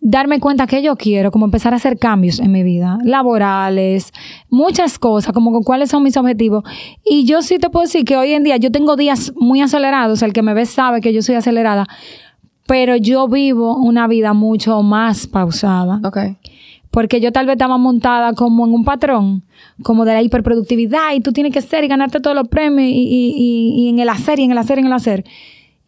darme 0.04 0.40
cuenta 0.40 0.66
que 0.66 0.82
yo 0.82 0.96
quiero, 0.96 1.30
como 1.32 1.46
empezar 1.46 1.74
a 1.74 1.78
hacer 1.78 2.00
cambios 2.00 2.40
en 2.40 2.52
mi 2.52 2.64
vida, 2.64 2.98
laborales, 3.06 4.12
muchas 4.50 4.98
cosas, 4.98 5.32
como 5.32 5.52
con 5.52 5.64
cuáles 5.64 5.92
son 5.92 6.02
mis 6.02 6.18
objetivos. 6.18 6.64
Y 7.06 7.26
yo 7.26 7.44
sí 7.44 7.60
te 7.60 7.70
puedo 7.70 7.86
decir 7.86 8.04
que 8.04 8.18
hoy 8.18 8.34
en 8.34 8.44
día 8.44 8.58
yo 8.58 8.72
tengo 8.72 8.96
días 8.96 9.32
muy 9.36 9.62
acelerados, 9.62 10.24
el 10.24 10.34
que 10.34 10.42
me 10.42 10.56
ve 10.56 10.66
sabe 10.66 11.02
que 11.02 11.14
yo 11.14 11.22
soy 11.22 11.36
acelerada, 11.36 11.88
pero 12.66 12.96
yo 12.96 13.28
vivo 13.28 13.78
una 13.78 14.08
vida 14.08 14.34
mucho 14.34 14.82
más 14.82 15.28
pausada. 15.28 16.02
Ok. 16.04 16.18
Porque 16.90 17.22
yo 17.22 17.32
tal 17.32 17.46
vez 17.46 17.54
estaba 17.54 17.78
montada 17.78 18.34
como 18.34 18.66
en 18.66 18.74
un 18.74 18.84
patrón, 18.84 19.44
como 19.84 20.04
de 20.04 20.14
la 20.14 20.22
hiperproductividad, 20.24 21.14
y 21.16 21.22
tú 21.22 21.32
tienes 21.32 21.54
que 21.54 21.62
ser 21.62 21.84
y 21.84 21.88
ganarte 21.88 22.20
todos 22.20 22.36
los 22.36 22.48
premios, 22.48 22.90
y, 22.90 22.94
y, 22.94 23.34
y, 23.38 23.86
y 23.86 23.90
en 23.90 24.00
el 24.00 24.10
hacer, 24.10 24.40
y 24.40 24.44
en 24.44 24.52
el 24.52 24.58
hacer, 24.58 24.80
y 24.80 24.82
en 24.82 24.88
el 24.88 24.94
hacer. 24.94 25.24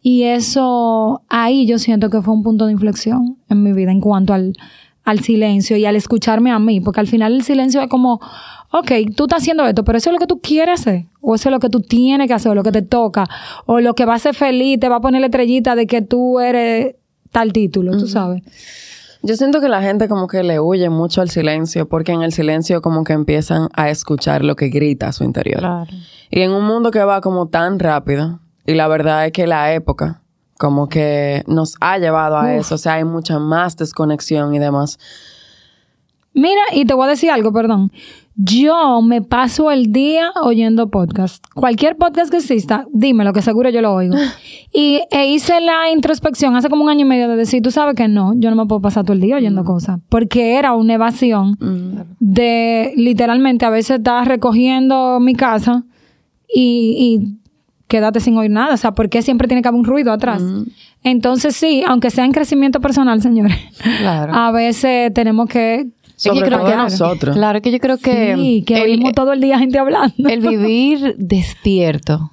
Y 0.06 0.24
eso, 0.24 1.22
ahí 1.30 1.64
yo 1.64 1.78
siento 1.78 2.10
que 2.10 2.20
fue 2.20 2.34
un 2.34 2.42
punto 2.42 2.66
de 2.66 2.72
inflexión 2.72 3.38
en 3.48 3.62
mi 3.62 3.72
vida 3.72 3.90
en 3.90 4.02
cuanto 4.02 4.34
al, 4.34 4.54
al 5.02 5.20
silencio 5.20 5.78
y 5.78 5.86
al 5.86 5.96
escucharme 5.96 6.50
a 6.50 6.58
mí, 6.58 6.82
porque 6.82 7.00
al 7.00 7.06
final 7.06 7.32
el 7.32 7.42
silencio 7.42 7.80
es 7.80 7.88
como, 7.88 8.20
ok, 8.70 8.92
tú 9.16 9.24
estás 9.24 9.40
haciendo 9.40 9.66
esto, 9.66 9.82
pero 9.82 9.96
eso 9.96 10.10
es 10.10 10.12
lo 10.12 10.18
que 10.18 10.26
tú 10.26 10.42
quieres 10.42 10.82
hacer, 10.82 11.06
o 11.22 11.34
eso 11.34 11.48
es 11.48 11.52
lo 11.54 11.58
que 11.58 11.70
tú 11.70 11.80
tienes 11.80 12.28
que 12.28 12.34
hacer, 12.34 12.52
o 12.52 12.54
lo 12.54 12.62
que 12.62 12.70
te 12.70 12.82
toca, 12.82 13.26
o 13.64 13.80
lo 13.80 13.94
que 13.94 14.04
va 14.04 14.16
a 14.16 14.18
ser 14.18 14.34
feliz, 14.34 14.78
te 14.78 14.90
va 14.90 14.96
a 14.96 15.00
poner 15.00 15.22
la 15.22 15.28
estrellita 15.28 15.74
de 15.74 15.86
que 15.86 16.02
tú 16.02 16.38
eres 16.38 16.96
tal 17.32 17.54
título, 17.54 17.96
tú 17.96 18.06
sabes. 18.06 18.42
Yo 19.22 19.36
siento 19.36 19.62
que 19.62 19.70
la 19.70 19.80
gente 19.80 20.06
como 20.06 20.26
que 20.26 20.42
le 20.42 20.60
huye 20.60 20.90
mucho 20.90 21.22
al 21.22 21.30
silencio, 21.30 21.88
porque 21.88 22.12
en 22.12 22.20
el 22.20 22.32
silencio 22.32 22.82
como 22.82 23.04
que 23.04 23.14
empiezan 23.14 23.70
a 23.72 23.88
escuchar 23.88 24.44
lo 24.44 24.54
que 24.54 24.68
grita 24.68 25.08
a 25.08 25.12
su 25.12 25.24
interior. 25.24 25.60
Claro. 25.60 25.90
Y 26.30 26.42
en 26.42 26.50
un 26.50 26.66
mundo 26.66 26.90
que 26.90 27.02
va 27.02 27.22
como 27.22 27.48
tan 27.48 27.78
rápido, 27.78 28.40
y 28.66 28.74
la 28.74 28.88
verdad 28.88 29.26
es 29.26 29.32
que 29.32 29.46
la 29.46 29.72
época 29.74 30.22
como 30.58 30.88
que 30.88 31.42
nos 31.46 31.76
ha 31.80 31.98
llevado 31.98 32.36
a 32.36 32.44
Uf. 32.44 32.60
eso, 32.60 32.74
o 32.76 32.78
sea, 32.78 32.94
hay 32.94 33.04
mucha 33.04 33.38
más 33.38 33.76
desconexión 33.76 34.54
y 34.54 34.58
demás. 34.58 34.98
Mira, 36.32 36.62
y 36.72 36.84
te 36.84 36.94
voy 36.94 37.06
a 37.06 37.10
decir 37.10 37.30
algo, 37.30 37.52
perdón. 37.52 37.92
Yo 38.36 39.00
me 39.02 39.22
paso 39.22 39.70
el 39.70 39.92
día 39.92 40.32
oyendo 40.42 40.90
podcast. 40.90 41.44
Cualquier 41.54 41.96
podcast 41.96 42.32
que 42.32 42.38
exista, 42.38 42.86
dímelo, 42.92 43.32
que 43.32 43.42
seguro 43.42 43.70
yo 43.70 43.80
lo 43.80 43.92
oigo. 43.94 44.16
Y 44.72 45.02
e 45.12 45.28
hice 45.28 45.60
la 45.60 45.90
introspección 45.92 46.56
hace 46.56 46.68
como 46.68 46.82
un 46.82 46.90
año 46.90 47.02
y 47.02 47.08
medio 47.08 47.28
de 47.28 47.36
decir, 47.36 47.62
tú 47.62 47.70
sabes 47.70 47.94
que 47.94 48.08
no, 48.08 48.32
yo 48.34 48.50
no 48.50 48.56
me 48.56 48.66
puedo 48.66 48.80
pasar 48.80 49.04
todo 49.04 49.12
el 49.12 49.20
día 49.20 49.36
oyendo 49.36 49.62
cosas. 49.62 50.00
Porque 50.08 50.56
era 50.58 50.74
una 50.74 50.94
evasión 50.94 51.56
de 52.18 52.92
literalmente 52.96 53.64
a 53.64 53.70
veces 53.70 53.98
estar 53.98 54.26
recogiendo 54.26 55.20
mi 55.20 55.34
casa 55.34 55.84
y, 56.52 57.20
y 57.22 57.43
quédate 57.88 58.20
sin 58.20 58.36
oír 58.36 58.50
nada. 58.50 58.74
O 58.74 58.76
sea, 58.76 58.92
¿por 58.92 59.08
qué 59.08 59.22
siempre 59.22 59.46
tiene 59.48 59.62
que 59.62 59.68
haber 59.68 59.78
un 59.80 59.84
ruido 59.86 60.12
atrás? 60.12 60.42
Entonces 61.02 61.54
sí, 61.56 61.82
aunque 61.86 62.10
sea 62.10 62.24
en 62.24 62.32
crecimiento 62.32 62.80
personal, 62.80 63.20
señores, 63.22 63.56
Claro. 63.98 64.32
a 64.34 64.50
veces 64.52 65.12
tenemos 65.14 65.48
que... 65.48 65.88
Sobre 66.16 66.40
yo 66.40 66.46
creo 66.46 66.58
todo 66.60 66.70
que- 66.70 66.76
nosotros. 66.76 67.36
Claro, 67.36 67.60
que 67.60 67.72
yo 67.72 67.78
creo 67.80 67.98
que, 67.98 68.34
sí, 68.36 68.62
que 68.64 68.76
el, 68.76 68.82
oímos 68.82 69.12
todo 69.14 69.32
el 69.32 69.40
día 69.40 69.58
gente 69.58 69.78
hablando. 69.78 70.28
el 70.28 70.40
vivir 70.40 71.16
despierto 71.18 72.30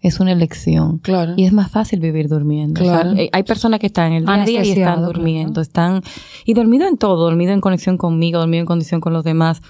es 0.00 0.20
una 0.20 0.32
elección. 0.32 0.98
Claro. 0.98 1.32
Y 1.36 1.44
es 1.44 1.52
más 1.52 1.70
fácil 1.70 1.98
vivir 1.98 2.28
durmiendo. 2.28 2.82
O 2.82 2.84
sea, 2.84 3.00
Claro. 3.00 3.16
hay 3.32 3.42
personas 3.42 3.80
que 3.80 3.86
están 3.86 4.12
en 4.12 4.18
el 4.18 4.24
día 4.26 4.34
a 4.34 4.44
día 4.44 4.64
y 4.64 4.68
están 4.70 4.96
claro. 4.98 5.06
durmiendo. 5.12 5.60
Están, 5.60 6.02
y 6.44 6.52
dormido 6.54 6.86
en 6.86 6.96
todo, 6.98 7.24
dormido 7.24 7.52
en 7.52 7.60
conexión 7.60 7.96
conmigo, 7.96 8.38
dormido 8.38 8.60
en 8.60 8.66
condición 8.66 9.00
con 9.00 9.12
los 9.14 9.24
demás. 9.24 9.60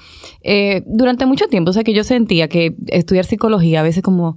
Eh, 0.43 0.83
durante 0.87 1.25
mucho 1.25 1.47
tiempo, 1.47 1.71
o 1.71 1.73
sea, 1.73 1.85
que 1.85 1.95
yo 1.95 2.03
sentía 2.05 2.49
que 2.49 2.75
estudiar 2.89 3.25
psicología 3.25 3.81
a 3.81 3.83
veces 3.85 4.03
como 4.03 4.37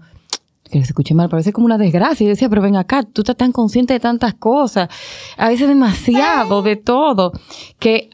que 0.69 0.80
se 0.80 0.88
escuche 0.91 1.13
mal, 1.13 1.30
veces 1.30 1.53
como 1.53 1.65
una 1.65 1.77
desgracia. 1.77 2.23
Y 2.23 2.27
yo 2.27 2.32
decía, 2.32 2.49
pero 2.49 2.62
ven 2.62 2.75
acá, 2.75 3.03
tú 3.03 3.21
estás 3.21 3.38
tan 3.38 3.51
consciente 3.51 3.93
de 3.93 3.99
tantas 3.99 4.34
cosas, 4.34 4.89
a 5.38 5.49
veces 5.49 5.67
demasiado 5.67 6.62
de 6.62 6.75
todo, 6.75 7.32
que 7.80 8.10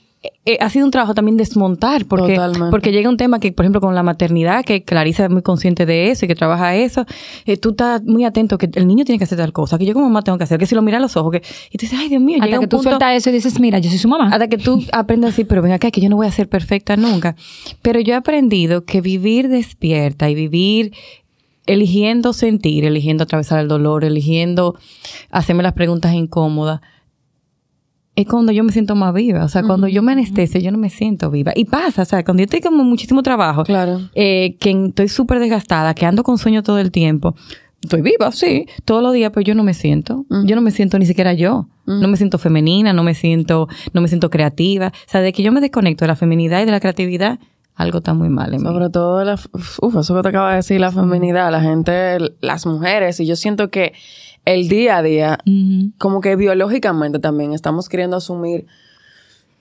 eh, 0.46 0.58
ha 0.62 0.70
sido 0.70 0.86
un 0.86 0.92
trabajo 0.92 1.14
también 1.14 1.36
desmontar, 1.36 2.06
porque, 2.06 2.36
Totalmente. 2.36 2.70
porque 2.72 2.92
llega 2.94 3.10
un 3.10 3.18
tema 3.18 3.40
que, 3.42 3.52
por 3.52 3.66
ejemplo, 3.66 3.82
con 3.82 3.94
la 3.94 4.04
maternidad, 4.04 4.64
que 4.64 4.84
Clarisa 4.84 5.26
es 5.26 5.30
muy 5.30 5.42
consciente 5.42 5.86
de 5.86 6.12
eso 6.12 6.24
y 6.24 6.28
que 6.30 6.36
trabaja 6.36 6.76
eso, 6.78 7.06
eh, 7.46 7.58
tú 7.58 7.72
estás 7.72 8.02
muy 8.04 8.24
atento 8.24 8.58
que 8.58 8.70
el 8.74 8.88
niño 8.88 9.04
tiene 9.04 9.18
que 9.18 9.26
hacer 9.26 9.38
tal 9.38 9.52
cosa, 9.52 9.78
que 9.78 9.86
yo 9.86 9.94
como 9.94 10.06
mamá 10.06 10.22
tengo 10.22 10.38
que 10.38 10.46
hacer, 10.46 10.58
que 10.60 10.66
si 10.66 10.76
lo 10.76 10.82
mira 10.82 10.98
a 10.98 11.02
los 11.02 11.18
ojos, 11.18 11.32
que, 11.34 11.38
y 11.72 11.78
tú 11.78 11.82
dices, 11.86 12.00
ay 12.00 12.08
Dios 12.08 12.22
mío, 12.22 12.38
Hasta 12.38 12.46
llega 12.46 12.60
que 12.60 12.66
un 12.66 12.70
tú 12.70 12.78
punto- 12.78 12.90
sueltas 12.92 13.18
eso 13.18 13.30
y 13.32 13.34
dices, 13.34 13.60
mira, 13.60 13.80
yo 13.80 13.90
soy 13.90 14.00
su 14.00 14.08
mamá. 14.08 14.30
hasta 14.32 14.48
que 14.48 14.58
tú 14.58 14.82
aprendas 14.94 15.28
a 15.28 15.32
decir, 15.32 15.46
pero 15.48 15.62
ven 15.62 15.74
acá, 15.74 15.92
que 15.92 16.00
yo 16.00 16.08
no 16.10 16.16
voy 16.16 16.28
a 16.28 16.32
ser 16.32 16.48
perfecta 16.48 16.96
nunca. 16.96 17.36
Pero 17.82 18.00
yo 18.00 18.14
he 18.14 18.18
aprendido 18.18 18.86
que 18.86 19.02
vivir 19.02 19.50
despierta 19.50 20.30
y 20.30 20.36
vivir 20.36 20.94
eligiendo 21.66 22.34
sentir, 22.34 22.86
eligiendo 22.86 23.24
atravesar 23.24 23.60
el 23.60 23.68
dolor, 23.68 24.04
eligiendo 24.04 24.76
hacerme 25.30 25.64
las 25.64 25.74
preguntas 25.74 26.14
incómodas, 26.14 26.82
es 28.16 28.28
cuando 28.28 28.52
yo 28.52 28.64
me 28.64 28.72
siento 28.72 28.96
más 28.96 29.12
viva. 29.14 29.44
O 29.44 29.50
sea, 29.50 29.64
cuando 29.64 29.88
yo 29.88 30.04
me 30.04 30.12
anestesio, 30.12 30.60
yo 30.60 30.72
no 30.72 30.78
me 30.78 30.90
siento 30.92 31.32
viva. 31.32 31.52
Y 31.56 31.66
pasa, 31.66 32.04
o 32.04 32.06
sea, 32.06 32.24
cuando 32.24 32.42
yo 32.42 32.46
estoy 32.46 32.62
como 32.62 32.84
muchísimo 32.84 33.24
trabajo, 33.24 33.64
Claro. 33.64 34.02
eh, 34.14 34.56
que 34.60 34.70
estoy 34.90 35.08
súper 35.08 35.40
desgastada, 35.40 35.96
que 35.96 36.06
ando 36.06 36.22
con 36.24 36.38
sueño 36.38 36.62
todo 36.62 36.78
el 36.78 36.92
tiempo. 36.92 37.36
Estoy 37.82 38.02
viva, 38.02 38.32
sí, 38.32 38.66
todos 38.86 39.02
los 39.04 39.14
días, 39.14 39.32
pero 39.34 39.44
yo 39.44 39.56
no 39.56 39.64
me 39.64 39.74
siento. 39.74 40.26
Yo 40.46 40.56
no 40.56 40.62
me 40.62 40.72
siento 40.72 40.98
ni 41.00 41.06
siquiera 41.06 41.34
yo. 41.34 41.68
No 41.86 42.08
me 42.08 42.16
siento 42.16 42.38
femenina, 42.38 42.94
no 42.94 43.04
me 43.04 43.14
siento, 43.14 43.68
no 43.94 44.00
me 44.00 44.08
siento 44.08 44.30
creativa. 44.30 44.88
O 44.88 45.10
sea, 45.12 45.20
de 45.22 45.34
que 45.34 45.44
yo 45.44 45.52
me 45.52 45.60
desconecto 45.60 46.06
de 46.06 46.08
la 46.08 46.16
feminidad 46.16 46.62
y 46.62 46.66
de 46.66 46.72
la 46.72 46.80
creatividad, 46.80 47.40
algo 47.76 48.00
está 48.00 48.14
muy 48.14 48.30
mal 48.30 48.54
en 48.54 48.62
mí. 48.62 48.68
Sobre 48.68 48.90
todo, 48.90 49.24
la, 49.24 49.34
uf, 49.34 49.96
eso 49.98 50.16
que 50.16 50.22
te 50.22 50.30
acaba 50.30 50.52
de 50.52 50.58
decir, 50.58 50.80
la 50.80 50.92
feminidad, 50.92 51.52
la 51.52 51.62
gente, 51.62 52.18
las 52.42 52.66
mujeres, 52.66 53.20
y 53.20 53.26
yo 53.26 53.36
siento 53.36 53.70
que 53.70 53.94
el 54.46 54.68
día 54.68 54.98
a 54.98 55.02
día, 55.02 55.40
como 55.98 56.22
que 56.22 56.36
biológicamente 56.36 57.20
también 57.20 57.54
estamos 57.54 57.90
queriendo 57.90 58.18
asumir 58.18 58.66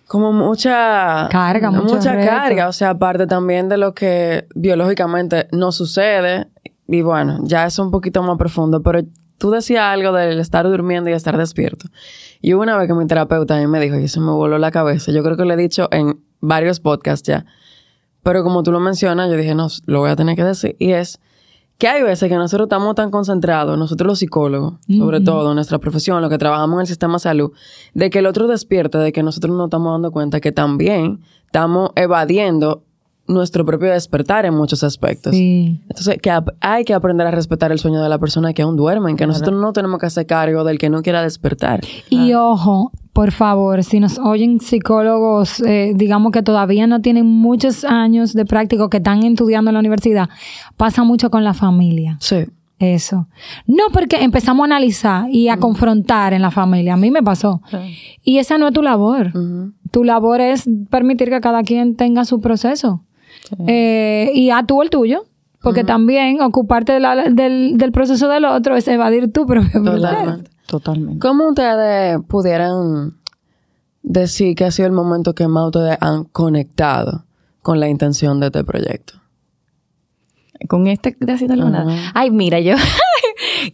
como 0.07 0.33
mucha 0.33 1.29
Carga, 1.31 1.71
mucha 1.71 2.13
reto. 2.13 2.29
carga, 2.29 2.69
o 2.69 2.73
sea, 2.73 2.91
aparte 2.91 3.27
también 3.27 3.71
de 3.71 3.79
lo 3.79 3.95
que 3.95 4.47
biológicamente 4.55 5.49
no 5.53 5.73
sucede, 5.73 6.49
y 6.87 7.01
bueno, 7.01 7.39
ya 7.45 7.65
es 7.65 7.79
un 7.79 7.91
poquito 7.91 8.23
más 8.23 8.37
profundo, 8.37 8.83
pero 8.83 9.01
tú 9.39 9.51
decías 9.51 9.85
algo 9.85 10.13
del 10.13 10.39
estar 10.39 10.67
durmiendo 10.67 11.09
y 11.09 11.15
estar 11.15 11.39
despierto. 11.39 11.87
Y 12.43 12.53
una 12.53 12.77
vez 12.77 12.89
que 12.89 12.95
mi 12.95 13.07
terapeuta 13.07 13.57
a 13.57 13.61
mí 13.61 13.67
me 13.67 13.81
dijo, 13.81 13.99
y 13.99 14.05
eso 14.05 14.21
me 14.21 14.33
voló 14.33 14.59
la 14.59 14.71
cabeza, 14.71 15.13
yo 15.13 15.23
creo 15.23 15.37
que 15.37 15.45
lo 15.47 15.55
he 15.55 15.57
dicho 15.57 15.89
en 15.93 16.21
varios 16.41 16.81
podcasts 16.81 17.27
ya, 17.27 17.47
pero 18.23 18.43
como 18.43 18.63
tú 18.63 18.73
lo 18.73 18.81
mencionas, 18.81 19.31
yo 19.31 19.37
dije, 19.37 19.55
no, 19.55 19.69
lo 19.87 20.01
voy 20.01 20.11
a 20.11 20.17
tener 20.17 20.37
que 20.37 20.45
decir, 20.45 20.77
y 20.79 20.93
es 20.93 21.21
que 21.79 21.89
hay 21.89 22.03
veces 22.03 22.29
que 22.29 22.37
nosotros 22.37 22.67
estamos 22.67 22.95
tan 22.95 23.11
concentrados, 23.11 23.77
nosotros 23.77 24.07
los 24.07 24.19
psicólogos, 24.21 24.75
sobre 24.87 25.21
todo 25.21 25.51
en 25.51 25.57
nuestra 25.57 25.79
profesión, 25.79 26.21
los 26.21 26.31
que 26.31 26.39
trabajamos 26.39 26.77
en 26.77 26.81
el 26.83 26.87
sistema 26.87 27.15
de 27.15 27.19
salud, 27.19 27.53
de 27.95 28.09
que 28.09 28.21
el 28.21 28.27
otro 28.27 28.47
despierte, 28.47 28.99
de 28.99 29.13
que 29.13 29.25
nosotros 29.25 29.57
nos 29.57 29.67
estamos 29.67 29.93
dando 29.93 30.13
cuenta 30.13 30.41
que 30.41 30.53
también 30.53 31.21
estamos 31.47 31.91
evadiendo 31.97 32.85
nuestro 33.27 33.65
propio 33.65 33.91
despertar 33.91 34.47
en 34.47 34.55
muchos 34.55 34.83
aspectos. 34.83 35.35
Sí. 35.35 35.81
Entonces, 35.89 36.19
que 36.21 36.31
hay 36.61 36.85
que 36.85 36.95
aprender 36.95 37.27
a 37.27 37.31
respetar 37.31 37.73
el 37.73 37.79
sueño 37.79 38.03
de 38.03 38.09
la 38.09 38.19
persona 38.19 38.53
que 38.53 38.63
aún 38.63 38.77
duerme, 38.77 39.15
que 39.17 39.27
nosotros 39.27 39.61
no 39.61 39.73
tenemos 39.73 39.99
que 40.01 40.07
hacer 40.07 40.27
cargo 40.27 40.65
del 40.65 40.79
que 40.79 40.91
no 40.91 41.03
quiera 41.03 41.23
despertar. 41.23 41.81
Y 42.11 42.35
ojo, 42.35 42.93
por 43.13 43.31
favor, 43.31 43.85
si 43.85 44.01
nos 44.01 44.19
oyen 44.19 44.61
psicólogos, 44.61 45.61
eh, 45.61 45.93
digamos 45.95 46.33
que 46.33 46.43
todavía 46.43 46.87
no 46.87 47.01
tienen 47.01 47.27
muchos 47.27 47.85
años 47.85 48.33
de 48.33 48.45
práctica 48.45 48.85
o 48.85 48.91
que 48.91 48.99
están 48.99 49.23
estudiando 49.23 49.71
en 49.71 49.75
la 49.75 49.81
universidad, 49.81 50.29
pasa 50.77 51.05
mucho 51.05 51.31
con 51.31 51.45
la 51.45 51.55
familia. 51.55 52.17
Sí. 52.21 52.47
Eso. 52.79 53.29
No 53.65 53.85
porque 53.93 54.17
empezamos 54.25 54.65
a 54.65 54.65
analizar 54.65 55.31
y 55.31 55.49
a 55.49 55.57
confrontar 55.57 56.33
en 56.33 56.43
la 56.43 56.51
familia. 56.51 56.95
A 56.95 56.97
mí 56.97 57.13
me 57.13 57.23
pasó. 57.23 57.63
Y 58.25 58.39
esa 58.39 58.59
no 58.59 58.67
es 58.67 58.75
tu 58.75 58.83
labor. 58.83 59.33
Tu 59.93 60.03
labor 60.03 60.41
es 60.41 60.69
permitir 60.91 61.31
que 61.31 61.41
cada 61.41 61.63
quien 61.63 61.95
tenga 61.95 62.25
su 62.25 62.41
proceso. 62.41 63.05
Eh, 63.67 64.31
y 64.35 64.51
a 64.51 64.65
tú 64.65 64.83
el 64.83 64.91
tuyo. 64.91 65.25
Porque 65.61 65.85
también 65.85 66.41
ocuparte 66.41 66.93
de 66.93 66.99
la- 66.99 67.15
del, 67.31 67.79
del 67.79 67.93
proceso 67.93 68.29
del 68.29 68.45
otro 68.47 68.75
es 68.77 68.89
evadir 68.89 69.33
tu 69.33 69.47
propio 69.47 69.81
proceso. 69.83 70.09
Totalmente. 70.09 70.51
Totalmente. 70.67 71.19
¿Cómo 71.21 71.49
ustedes 71.51 72.19
pudieran 72.27 73.15
decir 74.03 74.57
que 74.57 74.65
ha 74.65 74.71
sido 74.73 74.87
el 74.87 74.93
momento 74.93 75.35
que 75.35 75.47
más 75.47 75.67
ustedes 75.67 75.99
han 76.01 76.25
conectado 76.25 77.27
con 77.63 77.79
la 77.79 77.89
intención 77.89 78.41
de 78.41 78.47
este 78.47 78.65
proyecto? 78.65 79.15
Con 80.69 80.87
este 80.89 81.17
de 81.21 81.33
haciendo 81.33 81.69
nada. 81.71 81.93
Ajá. 81.93 82.11
Ay, 82.15 82.31
mira, 82.33 82.59
yo 82.59 82.75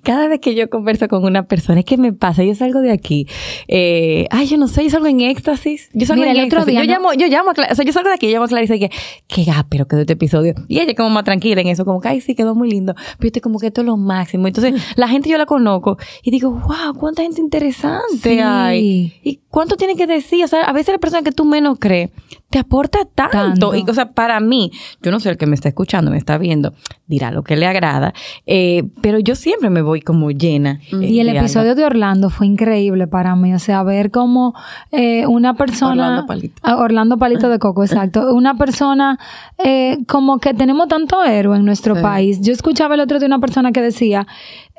cada 0.02 0.28
vez 0.28 0.40
que 0.40 0.54
yo 0.54 0.68
converso 0.70 1.08
con 1.08 1.24
una 1.24 1.44
persona, 1.46 1.80
es 1.80 1.84
que 1.86 1.96
me 1.96 2.12
pasa, 2.12 2.42
yo 2.44 2.54
salgo 2.54 2.80
de 2.80 2.92
aquí. 2.92 3.26
eh, 3.68 4.26
ay, 4.30 4.46
yo 4.46 4.56
no 4.56 4.68
sé, 4.68 4.84
yo 4.84 4.90
salgo 4.90 5.06
en 5.06 5.20
éxtasis. 5.20 5.90
Yo 5.92 6.06
salgo 6.06 6.22
Mira, 6.22 6.32
en 6.32 6.38
el 6.40 6.46
otro 6.46 6.60
éxtasis. 6.60 6.72
día, 6.80 6.84
yo 6.84 7.00
¿no? 7.00 7.10
llamo, 7.10 7.20
yo 7.20 7.26
llamo 7.28 7.50
a 7.50 7.54
Cla- 7.54 7.72
o 7.72 7.74
sea, 7.74 7.84
yo 7.84 7.92
salgo 7.92 8.08
de 8.08 8.14
aquí, 8.14 8.26
yo 8.26 8.32
llamo 8.34 8.44
a 8.44 8.48
Clarice 8.48 8.76
y 8.76 8.80
que, 8.80 8.90
qué 9.26 9.46
pero 9.68 9.86
quedó 9.86 10.00
este 10.00 10.12
episodio. 10.14 10.54
Y 10.68 10.78
ella 10.80 10.94
como 10.94 11.10
más 11.10 11.24
tranquila 11.24 11.60
en 11.60 11.68
eso, 11.68 11.84
como 11.84 12.00
que, 12.00 12.08
ay, 12.08 12.20
sí, 12.20 12.34
quedó 12.34 12.54
muy 12.54 12.70
lindo. 12.70 12.94
Pero 12.94 13.22
yo 13.22 13.26
estoy 13.28 13.42
como 13.42 13.58
que 13.58 13.68
esto 13.68 13.80
es 13.80 13.86
lo 13.86 13.96
máximo. 13.96 14.46
Entonces, 14.46 14.74
la 14.96 15.08
gente 15.08 15.28
yo 15.28 15.38
la 15.38 15.46
conozco 15.46 15.96
y 16.22 16.30
digo, 16.30 16.50
wow, 16.50 16.94
cuánta 16.98 17.22
gente 17.22 17.40
interesante 17.40 18.16
Sí. 18.22 18.38
hay. 18.40 19.14
Y 19.22 19.40
cuánto 19.50 19.76
tiene 19.76 19.96
que 19.96 20.06
decir. 20.06 20.44
O 20.44 20.48
sea, 20.48 20.62
a 20.62 20.72
veces 20.72 20.92
la 20.94 20.98
persona 20.98 21.22
que 21.22 21.32
tú 21.32 21.44
menos 21.44 21.78
crees 21.80 22.10
te 22.50 22.58
aporta 22.58 23.00
tanto. 23.14 23.32
Tanto. 23.36 23.74
Y, 23.74 23.84
o 23.88 23.92
sea, 23.92 24.12
para 24.12 24.40
mí, 24.40 24.70
yo 25.02 25.10
no 25.10 25.20
sé 25.20 25.28
el 25.30 25.36
que 25.36 25.46
me 25.46 25.54
está 25.54 25.68
escuchando, 25.68 26.10
me 26.10 26.16
está 26.16 26.38
viendo, 26.38 26.72
dirá 27.06 27.30
lo 27.30 27.42
que 27.42 27.56
le 27.56 27.66
agrada, 27.66 28.14
eh, 28.46 28.84
pero 29.02 29.18
yo 29.18 29.34
siempre 29.34 29.68
me 29.70 29.82
voy 29.82 30.00
como 30.00 30.30
llena. 30.30 30.80
eh, 30.92 31.06
Y 31.06 31.20
el 31.20 31.26
de 31.26 31.32
algo. 31.32 31.40
episodio 31.42 31.74
de 31.74 31.84
Orlando 31.84 32.30
fue 32.30 32.46
increíble 32.46 33.06
para 33.06 33.36
mí. 33.36 33.52
O 33.54 33.58
sea, 33.58 33.82
ver 33.82 34.10
cómo 34.10 34.54
eh, 34.92 35.26
una 35.26 35.54
persona. 35.54 36.04
Orlando 36.08 36.26
Palito. 36.26 36.54
Ah, 36.62 36.76
Orlando 36.76 37.18
Palito 37.18 37.48
de 37.50 37.58
Coco, 37.58 37.84
exacto. 37.84 38.32
Una 38.34 38.56
persona, 38.56 39.18
eh, 39.62 39.98
como 40.06 40.38
que 40.38 40.54
tenemos 40.54 40.88
tanto 40.88 41.22
héroe 41.24 41.56
en 41.58 41.64
nuestro 41.64 41.96
Sí. 41.96 42.02
país. 42.02 42.40
Yo 42.40 42.52
escuchaba 42.52 42.94
el 42.94 43.00
otro 43.00 43.18
de 43.18 43.26
una 43.26 43.38
persona 43.40 43.72
que 43.72 43.82
decía. 43.82 44.26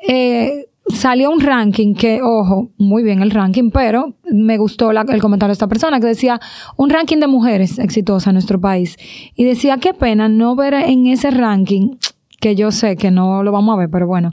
Eh, 0.08 0.66
Salió 0.94 1.30
un 1.30 1.40
ranking 1.40 1.94
que, 1.94 2.20
ojo, 2.22 2.70
muy 2.78 3.02
bien 3.02 3.22
el 3.22 3.30
ranking, 3.30 3.70
pero 3.70 4.14
me 4.30 4.58
gustó 4.58 4.92
la- 4.92 5.02
el 5.08 5.20
comentario 5.20 5.50
de 5.50 5.54
esta 5.54 5.68
persona 5.68 6.00
que 6.00 6.06
decía 6.06 6.40
un 6.76 6.90
ranking 6.90 7.18
de 7.18 7.26
mujeres 7.26 7.78
exitosas 7.78 8.28
en 8.28 8.34
nuestro 8.34 8.60
país. 8.60 8.96
Y 9.34 9.44
decía, 9.44 9.78
qué 9.78 9.94
pena 9.94 10.28
no 10.28 10.56
ver 10.56 10.74
en 10.74 11.06
ese 11.06 11.30
ranking, 11.30 11.96
que 12.40 12.54
yo 12.56 12.70
sé 12.70 12.96
que 12.96 13.10
no 13.10 13.42
lo 13.42 13.52
vamos 13.52 13.74
a 13.74 13.78
ver, 13.78 13.90
pero 13.90 14.06
bueno, 14.06 14.30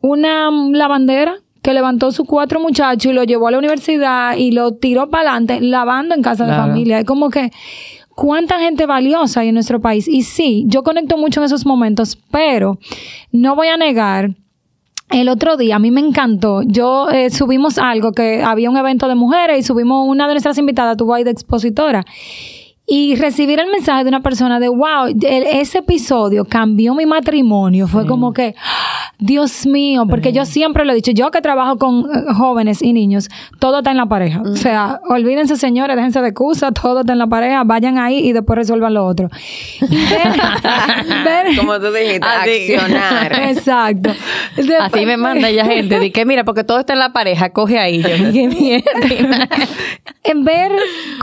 una 0.00 0.50
lavandera 0.50 1.34
que 1.62 1.74
levantó 1.74 2.12
sus 2.12 2.26
cuatro 2.26 2.60
muchachos 2.60 3.10
y 3.10 3.14
lo 3.14 3.24
llevó 3.24 3.48
a 3.48 3.50
la 3.50 3.58
universidad 3.58 4.36
y 4.36 4.52
lo 4.52 4.74
tiró 4.74 5.10
para 5.10 5.30
adelante 5.32 5.60
lavando 5.60 6.14
en 6.14 6.22
casa 6.22 6.46
de 6.46 6.52
familia. 6.68 6.98
Es 7.00 7.04
como 7.04 7.30
que 7.30 7.50
cuánta 8.14 8.58
gente 8.60 8.86
valiosa 8.86 9.40
hay 9.40 9.48
en 9.48 9.54
nuestro 9.54 9.80
país. 9.80 10.06
Y 10.08 10.22
sí, 10.22 10.64
yo 10.68 10.82
conecto 10.84 11.16
mucho 11.18 11.40
en 11.40 11.46
esos 11.46 11.66
momentos, 11.66 12.16
pero 12.30 12.78
no 13.32 13.56
voy 13.56 13.68
a 13.68 13.76
negar. 13.76 14.30
El 15.10 15.30
otro 15.30 15.56
día 15.56 15.76
a 15.76 15.78
mí 15.78 15.90
me 15.90 16.00
encantó. 16.00 16.62
Yo 16.62 17.08
eh, 17.08 17.30
subimos 17.30 17.78
algo 17.78 18.12
que 18.12 18.42
había 18.42 18.68
un 18.68 18.76
evento 18.76 19.08
de 19.08 19.14
mujeres 19.14 19.58
y 19.58 19.62
subimos 19.62 20.06
una 20.06 20.26
de 20.28 20.34
nuestras 20.34 20.58
invitadas, 20.58 20.96
tuvo 20.98 21.14
ahí 21.14 21.24
de 21.24 21.30
expositora. 21.30 22.04
Y 22.90 23.16
recibir 23.16 23.60
el 23.60 23.70
mensaje 23.70 24.02
de 24.02 24.08
una 24.08 24.22
persona 24.22 24.58
de, 24.58 24.68
wow, 24.68 25.14
ese 25.22 25.78
episodio 25.78 26.46
cambió 26.46 26.94
mi 26.94 27.04
matrimonio. 27.04 27.86
Fue 27.86 28.06
como 28.06 28.32
que. 28.32 28.54
Dios 29.20 29.66
mío, 29.66 30.06
porque 30.08 30.32
yo 30.32 30.44
siempre 30.44 30.84
lo 30.84 30.92
he 30.92 30.94
dicho, 30.94 31.10
yo 31.10 31.32
que 31.32 31.40
trabajo 31.40 31.76
con 31.76 32.02
eh, 32.02 32.32
jóvenes 32.34 32.80
y 32.82 32.92
niños, 32.92 33.28
todo 33.58 33.78
está 33.78 33.90
en 33.90 33.96
la 33.96 34.06
pareja. 34.06 34.42
O 34.42 34.54
sea, 34.54 35.00
olvídense 35.08 35.56
señores, 35.56 35.96
déjense 35.96 36.20
de 36.22 36.28
excusa, 36.28 36.70
todo 36.70 37.00
está 37.00 37.14
en 37.14 37.18
la 37.18 37.26
pareja, 37.26 37.64
vayan 37.64 37.98
ahí 37.98 38.20
y 38.20 38.32
después 38.32 38.56
resuelvan 38.56 38.94
lo 38.94 39.04
otro. 39.04 39.28
Y 39.80 39.96
ver- 39.96 41.24
ver- 41.24 41.56
Como 41.58 41.80
tú 41.80 41.90
dijiste, 41.90 42.20
accionar. 42.24 43.32
Exacto. 43.50 44.10
Después- 44.56 44.78
Así 44.80 45.04
me 45.04 45.16
manda 45.16 45.48
ella 45.48 45.64
gente, 45.64 45.98
de 45.98 46.12
que 46.12 46.24
mira, 46.24 46.44
porque 46.44 46.62
todo 46.62 46.78
está 46.78 46.92
en 46.92 47.00
la 47.00 47.12
pareja, 47.12 47.50
coge 47.50 47.76
ahí. 47.80 48.00
Yo, 48.00 48.10
en 50.22 50.44
ver 50.44 50.70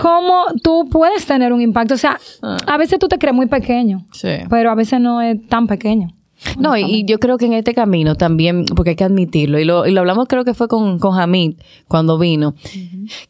cómo 0.02 0.48
tú 0.64 0.90
puedes 0.92 1.26
tener 1.26 1.54
un 1.56 1.62
impacto. 1.62 1.94
O 1.96 1.98
sea, 1.98 2.20
a 2.68 2.78
veces 2.78 3.00
tú 3.00 3.08
te 3.08 3.18
crees 3.18 3.36
muy 3.36 3.48
pequeño, 3.48 4.06
Sí. 4.12 4.30
pero 4.50 4.70
a 4.72 4.76
veces 4.76 5.00
no 5.00 5.22
es 5.22 5.48
tan 5.48 5.66
pequeño. 5.68 6.10
No, 6.58 6.78
y, 6.78 7.06
yo 7.06 7.20
creo 7.20 7.38
que 7.38 7.46
en 7.46 7.54
este 7.54 7.74
camino 7.74 8.16
también, 8.16 8.66
porque 8.76 8.92
hay 8.92 8.96
que 8.96 9.04
admitirlo, 9.04 9.60
y 9.60 9.66
lo, 9.66 9.86
y 9.86 9.92
lo 9.92 10.02
hablamos 10.02 10.28
creo 10.28 10.44
que 10.44 10.54
fue 10.54 10.68
con, 10.68 11.00
con 11.00 11.18
Hamid 11.20 11.56
cuando 11.88 12.18
vino, 12.18 12.56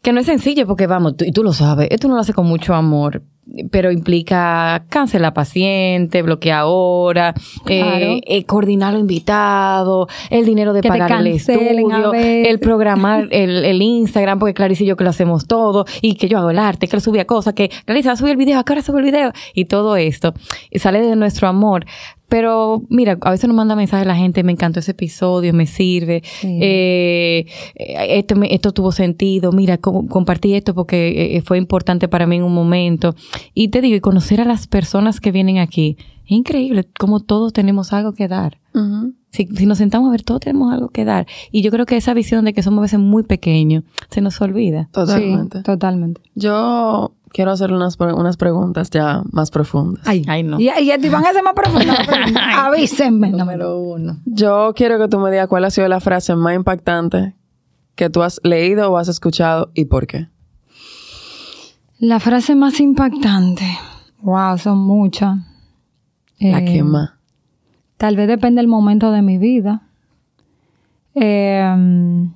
que 0.02 0.12
no 0.12 0.20
es 0.20 0.26
sencillo 0.26 0.66
porque 0.66 0.86
vamos, 0.86 1.16
tú, 1.16 1.24
y 1.24 1.32
tú 1.32 1.42
lo 1.42 1.52
sabes, 1.52 1.88
esto 1.90 2.08
no 2.08 2.14
lo 2.14 2.20
hace 2.20 2.32
con 2.32 2.46
mucho 2.46 2.74
amor, 2.74 3.22
pero 3.70 3.92
implica 3.92 4.84
cancelar 4.88 5.32
paciente, 5.32 6.22
bloquear 6.22 6.64
hora, 6.66 7.32
Claro. 7.64 8.06
eh, 8.06 8.20
eh, 8.26 8.44
coordinar 8.44 8.92
los 8.92 9.00
invitados, 9.00 10.08
el 10.30 10.44
dinero 10.44 10.72
de 10.72 10.80
Que 10.80 10.88
pagar 10.88 11.20
el 11.20 11.28
estudio, 11.28 12.12
el 12.12 12.58
programar 12.58 13.28
el, 13.30 13.64
el 13.64 13.82
Instagram, 13.82 14.38
porque 14.38 14.54
Clarice 14.54 14.84
y 14.84 14.86
yo 14.86 14.96
que 14.96 15.04
lo 15.04 15.10
hacemos 15.10 15.46
todo, 15.46 15.84
y 16.02 16.14
que 16.14 16.28
yo 16.28 16.38
hago 16.38 16.50
el 16.50 16.58
arte, 16.58 16.88
que 16.88 16.96
él 16.96 17.02
subía 17.02 17.24
cosas, 17.24 17.54
que 17.54 17.70
Clarice 17.84 18.08
va 18.08 18.14
a 18.14 18.16
subir 18.16 18.32
el 18.32 18.36
video, 18.36 18.58
acá 18.58 18.72
ahora 18.72 18.82
sube 18.82 18.98
el 18.98 19.04
video, 19.04 19.32
y 19.54 19.66
todo 19.66 19.96
esto, 19.96 20.34
y 20.70 20.80
sale 20.80 21.00
de 21.00 21.14
nuestro 21.16 21.48
amor. 21.48 21.86
Pero 22.28 22.82
mira, 22.88 23.16
a 23.20 23.30
veces 23.30 23.46
nos 23.48 23.56
manda 23.56 23.76
mensajes 23.76 24.06
la 24.06 24.16
gente, 24.16 24.42
me 24.42 24.52
encantó 24.52 24.80
ese 24.80 24.90
episodio, 24.90 25.52
me 25.54 25.66
sirve, 25.66 26.22
Sí. 26.24 26.58
eh, 26.60 27.46
eh, 27.76 28.18
esto, 28.18 28.34
me- 28.36 28.52
esto 28.52 28.72
tuvo 28.72 28.90
sentido, 28.92 29.52
mira, 29.52 29.78
co- 29.78 30.06
compartí 30.08 30.54
esto 30.54 30.74
porque 30.74 31.36
eh, 31.36 31.42
fue 31.42 31.58
importante 31.58 32.08
para 32.08 32.26
mí 32.26 32.36
en 32.36 32.42
un 32.42 32.54
momento. 32.54 33.14
Y 33.54 33.68
te 33.68 33.80
digo, 33.80 33.96
y 33.96 34.00
conocer 34.00 34.40
a 34.40 34.44
las 34.44 34.66
personas 34.66 35.20
que 35.20 35.30
vienen 35.30 35.58
aquí, 35.58 35.96
es 36.24 36.32
increíble 36.32 36.88
como 36.98 37.20
todos 37.20 37.52
tenemos 37.52 37.92
algo 37.92 38.12
que 38.12 38.26
dar. 38.28 38.58
Si, 39.30 39.46
si 39.46 39.64
nos 39.66 39.78
sentamos 39.78 40.08
a 40.08 40.10
ver, 40.12 40.22
todos 40.22 40.40
tenemos 40.40 40.72
algo 40.72 40.88
que 40.88 41.04
dar. 41.06 41.26
Y 41.52 41.62
yo 41.62 41.70
creo 41.70 41.86
que 41.86 41.96
esa 41.96 42.12
visión 42.12 42.44
de 42.44 42.52
que 42.52 42.62
somos 42.62 42.80
a 42.80 42.82
veces 42.82 42.98
muy 42.98 43.22
pequeños 43.22 43.84
se 44.10 44.20
nos 44.20 44.38
olvida. 44.42 44.88
Totalmente. 44.92 45.58
Sí, 45.58 45.64
totalmente. 45.64 46.20
Yo 46.34 47.12
quiero 47.36 47.50
hacer 47.50 47.70
unas, 47.70 47.98
pre- 47.98 48.14
unas 48.14 48.38
preguntas 48.38 48.88
ya 48.88 49.22
más 49.30 49.50
profundas. 49.50 50.02
Ay, 50.08 50.24
Ay, 50.26 50.42
no. 50.42 50.58
Y, 50.58 50.70
y, 50.70 50.90
y 50.90 51.08
van 51.10 51.26
a 51.26 51.32
ser 51.34 51.42
más 51.44 51.52
profundas. 51.52 51.98
Avísenme. 52.56 53.28
Número 53.30 53.78
uno. 53.78 54.16
Yo 54.24 54.72
quiero 54.74 54.98
que 54.98 55.06
tú 55.08 55.18
me 55.18 55.30
digas 55.30 55.46
cuál 55.46 55.66
ha 55.66 55.70
sido 55.70 55.86
la 55.86 56.00
frase 56.00 56.34
más 56.34 56.54
impactante 56.56 57.34
que 57.94 58.08
tú 58.08 58.22
has 58.22 58.40
leído 58.42 58.90
o 58.90 58.96
has 58.96 59.08
escuchado 59.08 59.70
y 59.74 59.84
por 59.84 60.06
qué. 60.06 60.28
La 61.98 62.20
frase 62.20 62.54
más 62.54 62.80
impactante. 62.80 63.64
Wow, 64.22 64.56
son 64.56 64.78
muchas. 64.78 65.36
La 66.38 66.60
Eh, 66.60 66.64
que 66.64 66.82
más. 66.82 67.10
Tal 67.98 68.16
vez 68.16 68.28
depende 68.28 68.60
del 68.60 68.68
momento 68.68 69.12
de 69.12 69.20
mi 69.20 69.36
vida. 69.36 69.82
Eh, 71.14 72.28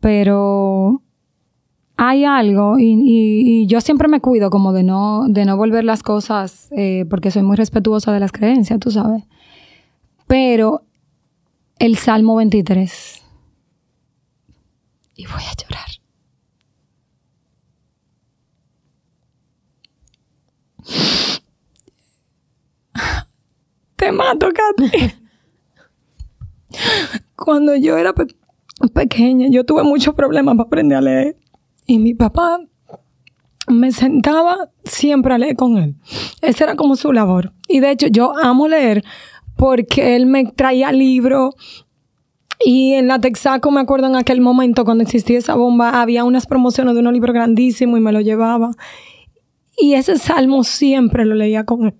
pero 0.00 1.02
hay 2.04 2.24
algo 2.24 2.80
y, 2.80 3.64
yo 3.68 3.80
siempre 3.80 4.08
me 4.08 4.20
cuido 4.20 4.50
como 4.50 4.72
de 4.72 4.82
no, 4.82 5.26
de 5.28 5.44
no 5.44 5.56
volver 5.56 5.84
las 5.84 6.02
cosas 6.02 6.68
eh, 6.72 7.06
porque 7.08 7.30
soy 7.30 7.42
muy 7.42 7.54
respetuosa 7.54 8.12
de 8.12 8.18
las 8.18 8.32
creencias, 8.32 8.80
tú 8.80 8.90
sabes. 8.90 9.22
Pero 10.26 10.82
el 11.78 11.96
Salmo 11.96 12.34
23. 12.34 13.22
Y 15.14 15.26
voy 15.26 15.42
a 15.42 15.54
llorar. 15.62 15.86
Te 23.94 24.10
mato, 24.10 24.48
Katy. 24.52 25.14
Cuando 27.36 27.76
yo 27.76 27.96
era 27.96 28.12
pe- 28.12 28.26
pequeña, 28.92 29.46
yo 29.50 29.64
tuve 29.64 29.84
muchos 29.84 30.14
problemas 30.14 30.56
para 30.56 30.66
aprender 30.66 30.98
a 30.98 31.00
leer. 31.00 31.41
Y 31.92 31.98
mi 31.98 32.14
papá 32.14 32.58
me 33.68 33.92
sentaba 33.92 34.70
siempre 34.82 35.34
a 35.34 35.38
leer 35.38 35.56
con 35.56 35.76
él. 35.76 35.96
Esa 36.40 36.64
era 36.64 36.74
como 36.74 36.96
su 36.96 37.12
labor. 37.12 37.52
Y 37.68 37.80
de 37.80 37.90
hecho, 37.90 38.06
yo 38.06 38.34
amo 38.38 38.66
leer 38.66 39.04
porque 39.58 40.16
él 40.16 40.24
me 40.24 40.46
traía 40.46 40.90
libros. 40.90 41.54
Y 42.64 42.94
en 42.94 43.08
la 43.08 43.18
Texaco, 43.18 43.70
me 43.70 43.82
acuerdo 43.82 44.06
en 44.06 44.16
aquel 44.16 44.40
momento, 44.40 44.86
cuando 44.86 45.02
existía 45.02 45.36
esa 45.36 45.54
bomba, 45.54 46.00
había 46.00 46.24
unas 46.24 46.46
promociones 46.46 46.94
de 46.94 47.00
unos 47.00 47.12
libros 47.12 47.34
grandísimos 47.34 47.98
y 47.98 48.02
me 48.02 48.12
lo 48.12 48.22
llevaba. 48.22 48.70
Y 49.76 49.92
ese 49.92 50.16
salmo 50.16 50.64
siempre 50.64 51.26
lo 51.26 51.34
leía 51.34 51.66
con 51.66 51.88
él. 51.88 51.94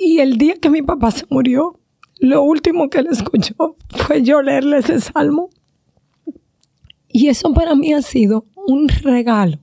Y 0.00 0.20
el 0.20 0.38
día 0.38 0.54
que 0.54 0.70
mi 0.70 0.80
papá 0.80 1.10
se 1.10 1.26
murió, 1.28 1.78
lo 2.20 2.42
último 2.42 2.88
que 2.88 3.00
él 3.00 3.08
escuchó 3.10 3.76
fue 3.90 4.22
yo 4.22 4.40
leerle 4.40 4.78
ese 4.78 4.98
salmo. 4.98 5.50
Y 7.10 7.28
eso 7.28 7.52
para 7.52 7.74
mí 7.74 7.92
ha 7.92 8.02
sido 8.02 8.46
un 8.66 8.88
regalo 8.88 9.58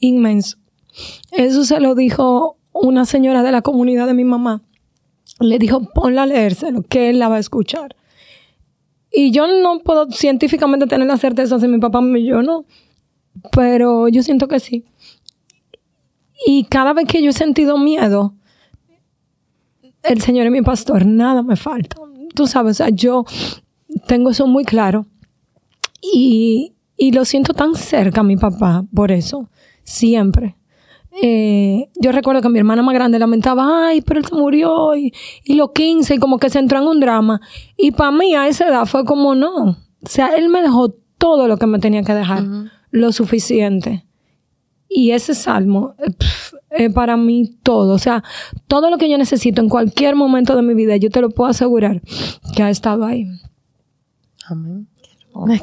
inmenso. 0.00 0.58
Eso 1.32 1.64
se 1.64 1.80
lo 1.80 1.94
dijo 1.94 2.58
una 2.72 3.04
señora 3.04 3.42
de 3.42 3.52
la 3.52 3.62
comunidad 3.62 4.06
de 4.06 4.14
mi 4.14 4.24
mamá. 4.24 4.62
Le 5.40 5.58
dijo, 5.58 5.92
ponla 5.92 6.22
a 6.22 6.26
leérselo, 6.26 6.82
que 6.82 7.10
él 7.10 7.18
la 7.18 7.28
va 7.28 7.36
a 7.36 7.40
escuchar. 7.40 7.96
Y 9.12 9.30
yo 9.30 9.46
no 9.46 9.80
puedo 9.80 10.10
científicamente 10.10 10.86
tener 10.86 11.06
la 11.06 11.16
certeza 11.16 11.58
si 11.58 11.68
mi 11.68 11.78
papá 11.78 12.00
me 12.00 12.22
yo 12.22 12.42
no, 12.42 12.64
pero 13.52 14.08
yo 14.08 14.22
siento 14.22 14.48
que 14.48 14.60
sí. 14.60 14.84
Y 16.46 16.64
cada 16.64 16.92
vez 16.92 17.06
que 17.06 17.22
yo 17.22 17.30
he 17.30 17.32
sentido 17.32 17.78
miedo, 17.78 18.34
el 20.02 20.20
Señor 20.20 20.46
es 20.46 20.52
mi 20.52 20.62
pastor, 20.62 21.06
nada 21.06 21.42
me 21.42 21.56
falta. 21.56 21.96
Tú 22.34 22.46
sabes, 22.46 22.72
o 22.72 22.84
sea, 22.84 22.90
yo 22.90 23.24
tengo 24.06 24.30
eso 24.30 24.46
muy 24.46 24.64
claro. 24.64 25.06
Y, 26.12 26.74
y 26.96 27.12
lo 27.12 27.24
siento 27.24 27.54
tan 27.54 27.74
cerca 27.74 28.20
a 28.20 28.24
mi 28.24 28.36
papá 28.36 28.84
por 28.94 29.12
eso, 29.12 29.48
siempre. 29.82 30.56
Eh, 31.22 31.88
yo 31.94 32.12
recuerdo 32.12 32.42
que 32.42 32.48
mi 32.50 32.58
hermana 32.58 32.82
más 32.82 32.94
grande 32.94 33.18
lamentaba, 33.18 33.88
ay, 33.88 34.02
pero 34.02 34.20
él 34.20 34.26
se 34.26 34.34
murió 34.34 34.94
y, 34.96 35.12
y 35.44 35.54
los 35.54 35.72
15 35.72 36.16
y 36.16 36.18
como 36.18 36.38
que 36.38 36.50
se 36.50 36.58
entró 36.58 36.78
en 36.78 36.88
un 36.88 37.00
drama. 37.00 37.40
Y 37.76 37.92
para 37.92 38.10
mí 38.10 38.34
a 38.34 38.48
esa 38.48 38.68
edad 38.68 38.84
fue 38.86 39.04
como 39.04 39.34
no. 39.34 39.64
O 39.64 40.08
sea, 40.08 40.28
él 40.36 40.48
me 40.48 40.60
dejó 40.60 40.90
todo 41.18 41.48
lo 41.48 41.56
que 41.56 41.66
me 41.66 41.78
tenía 41.78 42.02
que 42.02 42.14
dejar, 42.14 42.44
lo 42.90 43.12
suficiente. 43.12 44.06
Y 44.88 45.10
ese 45.10 45.34
salmo 45.34 45.94
es 46.70 46.92
para 46.92 47.16
mí 47.16 47.58
todo. 47.62 47.94
O 47.94 47.98
sea, 47.98 48.22
todo 48.68 48.90
lo 48.90 48.98
que 48.98 49.08
yo 49.08 49.18
necesito 49.18 49.60
en 49.62 49.68
cualquier 49.68 50.14
momento 50.14 50.54
de 50.54 50.62
mi 50.62 50.74
vida, 50.74 50.96
yo 50.96 51.10
te 51.10 51.20
lo 51.20 51.30
puedo 51.30 51.50
asegurar 51.50 52.02
que 52.54 52.62
ha 52.62 52.70
estado 52.70 53.04
ahí. 53.04 53.26
Amén. 54.48 54.86
Ay, 55.48 55.60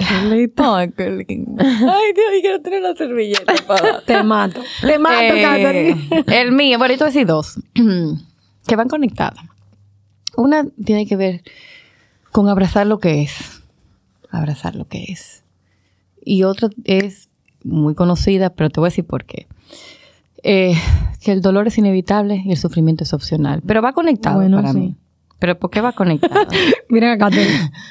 qué 0.96 1.10
lindo. 1.28 1.64
Ay, 1.64 2.14
Dios, 2.14 2.28
yo 2.36 2.42
quiero 2.42 2.62
tener 2.62 2.80
una 2.82 2.96
servilleta 2.96 3.54
para 3.68 4.02
Te 4.02 4.24
mato. 4.24 4.62
Te 4.82 5.00
mato, 5.00 5.16
Eh, 5.22 5.42
Catherine. 5.42 6.24
el 6.28 6.52
mío, 6.52 6.78
bueno, 6.78 6.94
yo 6.96 7.06
decir 7.06 7.26
dos 7.26 7.60
que 8.68 8.76
van 8.76 8.88
conectadas. 8.90 9.44
Una 10.36 10.66
tiene 10.84 11.06
que 11.06 11.16
ver 11.16 11.42
con 12.32 12.50
abrazar 12.50 12.88
lo 12.88 13.00
que 13.00 13.22
es. 13.24 13.62
Abrazar 14.32 14.76
lo 14.76 14.86
que 14.88 15.04
es. 15.10 15.44
Y 16.26 16.44
otra 16.44 16.70
es 16.86 17.30
muy 17.64 17.94
conocida, 17.96 18.50
pero 18.52 18.70
te 18.70 18.80
voy 18.80 18.88
a 18.88 18.90
decir 18.90 19.06
por 19.06 19.26
qué. 19.26 19.48
Eh, 20.44 20.76
que 21.22 21.32
el 21.32 21.42
dolor 21.42 21.68
es 21.68 21.78
inevitable 21.78 22.42
y 22.44 22.52
el 22.52 22.58
sufrimiento 22.58 23.04
es 23.04 23.14
opcional. 23.14 23.62
Pero 23.66 23.82
va 23.82 23.94
conectado 23.94 24.38
Bueno, 24.38 24.58
para 24.58 24.72
sí. 24.74 24.78
mí. 24.80 24.96
¿Pero 25.40 25.58
por 25.60 25.70
qué 25.70 25.82
va 25.82 25.92
conectado? 25.94 26.48
Miren 26.90 27.12
a 27.12 27.18
Catherine. 27.18 27.72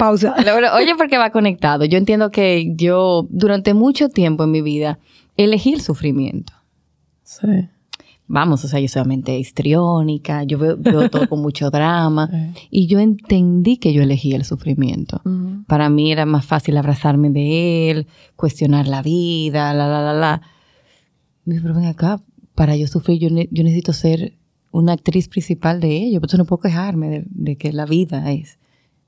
Pausa. 0.00 0.34
Oye, 0.76 0.94
porque 0.96 1.16
va 1.18 1.30
conectado. 1.30 1.84
Yo 1.84 1.96
entiendo 1.98 2.30
que 2.30 2.72
yo, 2.74 3.26
durante 3.30 3.74
mucho 3.74 4.08
tiempo 4.08 4.42
en 4.44 4.50
mi 4.50 4.62
vida, 4.62 4.98
elegí 5.36 5.72
el 5.72 5.80
sufrimiento. 5.80 6.52
Sí. 7.22 7.46
Vamos, 8.32 8.64
o 8.64 8.68
sea, 8.68 8.78
yo 8.78 8.86
soy 8.86 9.00
una 9.02 9.08
mente 9.08 9.36
histriónica, 9.38 10.44
yo 10.44 10.56
veo, 10.56 10.76
veo 10.78 11.10
todo 11.10 11.28
con 11.28 11.42
mucho 11.42 11.70
drama. 11.70 12.30
Y 12.70 12.86
yo 12.86 13.00
entendí 13.00 13.76
que 13.76 13.92
yo 13.92 14.02
elegí 14.02 14.32
el 14.34 14.44
sufrimiento. 14.44 15.20
Para 15.66 15.88
mí 15.90 16.12
era 16.12 16.26
más 16.26 16.46
fácil 16.46 16.76
abrazarme 16.76 17.30
de 17.30 17.90
él, 17.90 18.06
cuestionar 18.36 18.86
la 18.86 19.02
vida, 19.02 19.74
la, 19.74 19.88
la, 19.88 20.00
la, 20.00 20.14
la. 20.14 20.42
Pero 21.44 21.74
ven 21.74 21.86
acá, 21.86 22.20
para 22.54 22.76
yo 22.76 22.86
sufrir, 22.86 23.18
yo, 23.18 23.30
ne- 23.30 23.48
yo 23.50 23.64
necesito 23.64 23.92
ser 23.92 24.34
una 24.70 24.92
actriz 24.92 25.26
principal 25.28 25.80
de 25.80 25.96
ello. 25.96 26.20
Por 26.20 26.28
eso 26.28 26.38
no 26.38 26.44
puedo 26.44 26.60
quejarme 26.62 27.08
de, 27.10 27.24
de 27.28 27.56
que 27.56 27.72
la 27.72 27.84
vida 27.86 28.30
es. 28.30 28.59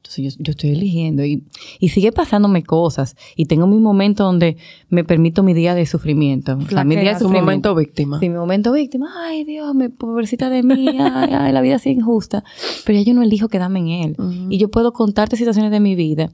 Entonces 0.02 0.34
yo, 0.34 0.42
yo 0.42 0.50
estoy 0.50 0.70
eligiendo 0.70 1.24
y, 1.24 1.44
y 1.78 1.90
sigue 1.90 2.10
pasándome 2.10 2.64
cosas. 2.64 3.16
Y 3.36 3.44
tengo 3.44 3.68
mi 3.68 3.78
momento 3.78 4.24
donde 4.24 4.56
me 4.88 5.04
permito 5.04 5.44
mi 5.44 5.54
día 5.54 5.76
de 5.76 5.86
sufrimiento. 5.86 6.58
O 6.58 6.68
sea, 6.68 6.82
mi 6.82 6.96
día 6.96 7.12
de 7.12 7.20
sufrimiento. 7.20 7.44
momento 7.44 7.74
víctima. 7.76 8.18
Sí, 8.18 8.28
mi 8.28 8.34
momento 8.34 8.72
víctima. 8.72 9.12
Ay, 9.16 9.44
Dios, 9.44 9.72
me, 9.76 9.90
pobrecita 9.90 10.50
de 10.50 10.64
mí. 10.64 10.88
Ay, 10.98 11.30
ay, 11.32 11.52
la 11.52 11.60
vida 11.60 11.76
es 11.76 11.86
injusta. 11.86 12.42
Pero 12.84 12.98
ya 12.98 13.04
yo 13.04 13.14
no 13.14 13.22
elijo 13.22 13.46
quedarme 13.48 13.78
en 13.78 13.88
él. 13.88 14.16
Y 14.50 14.58
yo 14.58 14.72
puedo 14.72 14.92
contarte 14.92 15.36
situaciones 15.36 15.70
de 15.70 15.78
mi 15.78 15.94
vida 15.94 16.32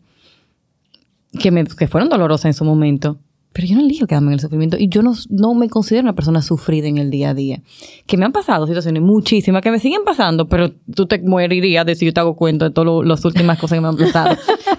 que, 1.38 1.50
me, 1.50 1.64
que 1.64 1.88
fueron 1.88 2.08
dolorosas 2.08 2.46
en 2.46 2.54
su 2.54 2.64
momento. 2.64 3.18
Pero 3.52 3.66
yo 3.66 3.76
no 3.76 3.82
elijo 3.82 4.06
quedarme 4.06 4.28
en 4.28 4.34
el 4.34 4.40
sufrimiento. 4.40 4.76
Y 4.78 4.88
yo 4.88 5.02
no, 5.02 5.14
no 5.30 5.54
me 5.54 5.68
considero 5.68 6.02
una 6.04 6.14
persona 6.14 6.42
sufrida 6.42 6.86
en 6.86 6.98
el 6.98 7.10
día 7.10 7.30
a 7.30 7.34
día. 7.34 7.62
Que 8.06 8.16
me 8.16 8.24
han 8.24 8.32
pasado 8.32 8.66
situaciones 8.66 9.02
muchísimas 9.02 9.62
que 9.62 9.70
me 9.70 9.78
siguen 9.78 10.04
pasando, 10.04 10.48
pero 10.48 10.70
tú 10.94 11.06
te 11.06 11.18
morirías 11.18 11.84
de 11.86 11.94
si 11.94 12.06
yo 12.06 12.12
te 12.12 12.20
hago 12.20 12.36
cuenta 12.36 12.66
de 12.66 12.70
todas 12.70 13.06
las 13.06 13.24
últimas 13.24 13.58
cosas 13.58 13.76
que 13.76 13.80
me 13.80 13.88
han 13.88 13.96
pasado. 13.96 14.36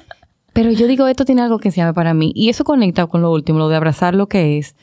pero 0.54 0.72
yo 0.72 0.88
digo, 0.88 1.08
esto 1.08 1.26
tiene 1.26 1.42
algo 1.42 1.60
que 1.60 1.72
se 1.72 1.78
llama 1.78 1.94
para 1.94 2.14
mí. 2.14 2.32
Y 2.36 2.50
eso 2.50 2.64
conecta 2.64 3.08
con 3.08 3.22
lo 3.22 3.32
último, 3.32 3.60
lo 3.60 3.70
de 3.70 3.76
abrazar 3.76 4.16
lo 4.16 4.28
que 4.28 4.58
es 4.58 4.76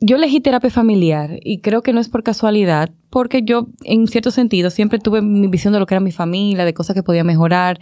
yo 0.00 0.16
elegí 0.16 0.40
terapia 0.40 0.70
familiar 0.70 1.38
y 1.42 1.60
creo 1.60 1.82
que 1.82 1.94
no 1.94 2.00
es 2.00 2.08
por 2.08 2.22
casualidad, 2.22 2.90
porque 3.08 3.42
yo, 3.42 3.68
en 3.82 4.08
cierto 4.08 4.30
sentido, 4.30 4.68
siempre 4.68 4.98
tuve 4.98 5.22
mi 5.22 5.46
visión 5.46 5.72
de 5.72 5.78
lo 5.78 5.86
que 5.86 5.94
era 5.94 6.00
mi 6.00 6.12
familia, 6.12 6.66
de 6.66 6.74
cosas 6.74 6.94
que 6.94 7.02
podía 7.02 7.24
mejorar. 7.24 7.80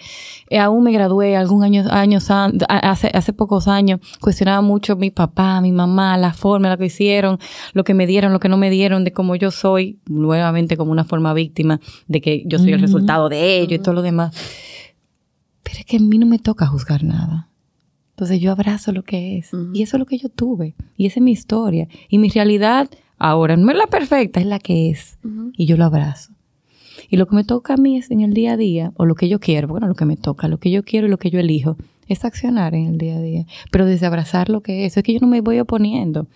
Eh, 0.49 0.59
aún 0.61 0.85
me 0.85 0.93
gradué 0.93 1.37
algún 1.37 1.65
año, 1.65 1.85
años 1.91 2.29
hace, 2.31 3.11
hace 3.13 3.33
pocos 3.33 3.67
años, 3.67 3.99
cuestionaba 4.21 4.63
mucho 4.63 4.95
mi 4.95 5.11
papá, 5.11 5.61
mi 5.61 5.73
mamá, 5.73 6.17
la 6.17 6.33
forma 6.33 6.69
en 6.69 6.71
la 6.71 6.77
que 6.77 6.87
hicieron, 6.87 7.41
lo 7.73 7.83
que 7.83 7.95
me 7.95 8.07
dieron, 8.07 8.33
lo 8.33 8.39
que 8.39 8.49
no 8.49 8.59
me 8.59 8.71
dieron, 8.71 9.03
de 9.03 9.13
cómo 9.13 9.35
yo 9.35 9.51
soy, 9.51 9.99
nuevamente 10.07 10.77
como 10.77 10.93
una 10.93 11.05
forma 11.05 11.35
víctima, 11.35 11.81
de 12.07 12.21
que 12.21 12.45
yo 12.47 12.59
soy 12.59 12.75
el 12.75 12.81
resultado 12.81 13.29
de 13.29 13.59
ello 13.59 13.75
y 13.75 13.81
todo 13.81 13.95
lo 13.95 14.03
demás. 14.03 14.37
Pero 15.65 15.79
es 15.79 15.85
que 15.85 15.97
a 15.97 16.01
mí 16.01 16.19
no 16.19 16.27
me 16.27 16.39
toca 16.39 16.67
juzgar 16.67 17.03
nada. 17.03 17.49
Entonces 18.15 18.41
yo 18.41 18.53
abrazo 18.53 18.93
lo 18.93 19.03
que 19.03 19.39
es. 19.39 19.51
Y 19.73 19.83
eso 19.83 19.97
es 19.97 19.99
lo 19.99 20.07
que 20.07 20.19
yo 20.19 20.29
tuve. 20.29 20.77
Y 20.97 21.07
esa 21.07 21.19
es 21.19 21.25
mi 21.25 21.33
historia. 21.33 21.89
Y 22.09 22.19
mi 22.19 22.29
realidad 22.29 22.89
ahora 23.19 23.57
no 23.57 23.71
es 23.73 23.77
la 23.77 23.89
perfecta, 23.89 24.39
es 24.39 24.47
la 24.47 24.61
que 24.61 24.91
es. 24.91 25.19
Y 25.57 25.67
yo 25.67 25.77
lo 25.77 25.85
abrazo. 25.85 26.33
Y 27.11 27.17
lo 27.17 27.27
que 27.27 27.35
me 27.35 27.45
toca 27.45 27.75
a 27.75 27.77
mí 27.77 27.97
es 27.97 28.11
en 28.11 28.21
el 28.21 28.33
día 28.33 28.53
a 28.53 28.57
día, 28.57 28.93
o 28.97 29.05
lo 29.05 29.15
que 29.15 29.29
yo 29.29 29.41
quiero, 29.41 29.69
bueno, 29.69 29.89
lo 29.89 29.95
que 29.95 30.05
me 30.05 30.17
toca, 30.17 30.49
lo 30.49 30.59
que 30.59 30.71
yo 30.71 30.85
quiero 30.85 31.07
y 31.07 31.11
lo 31.11 31.19
que 31.19 31.31
yo 31.31 31.39
elijo, 31.41 31.77
es 32.07 32.25
accionar 32.25 32.75
en 32.75 32.87
el 32.87 32.99
día 32.99 33.17
a 33.17 33.21
día. 33.21 33.47
Pero 33.71 33.87
desde 33.87 34.07
abrazar 34.07 34.49
lo 34.49 34.63
que 34.63 34.87
es, 34.87 34.97
es 34.97 35.03
que 35.03 35.13
yo 35.13 35.21
no 35.21 35.27
me 35.27 35.41
voy 35.41 35.59
oponiendo. 35.59 36.29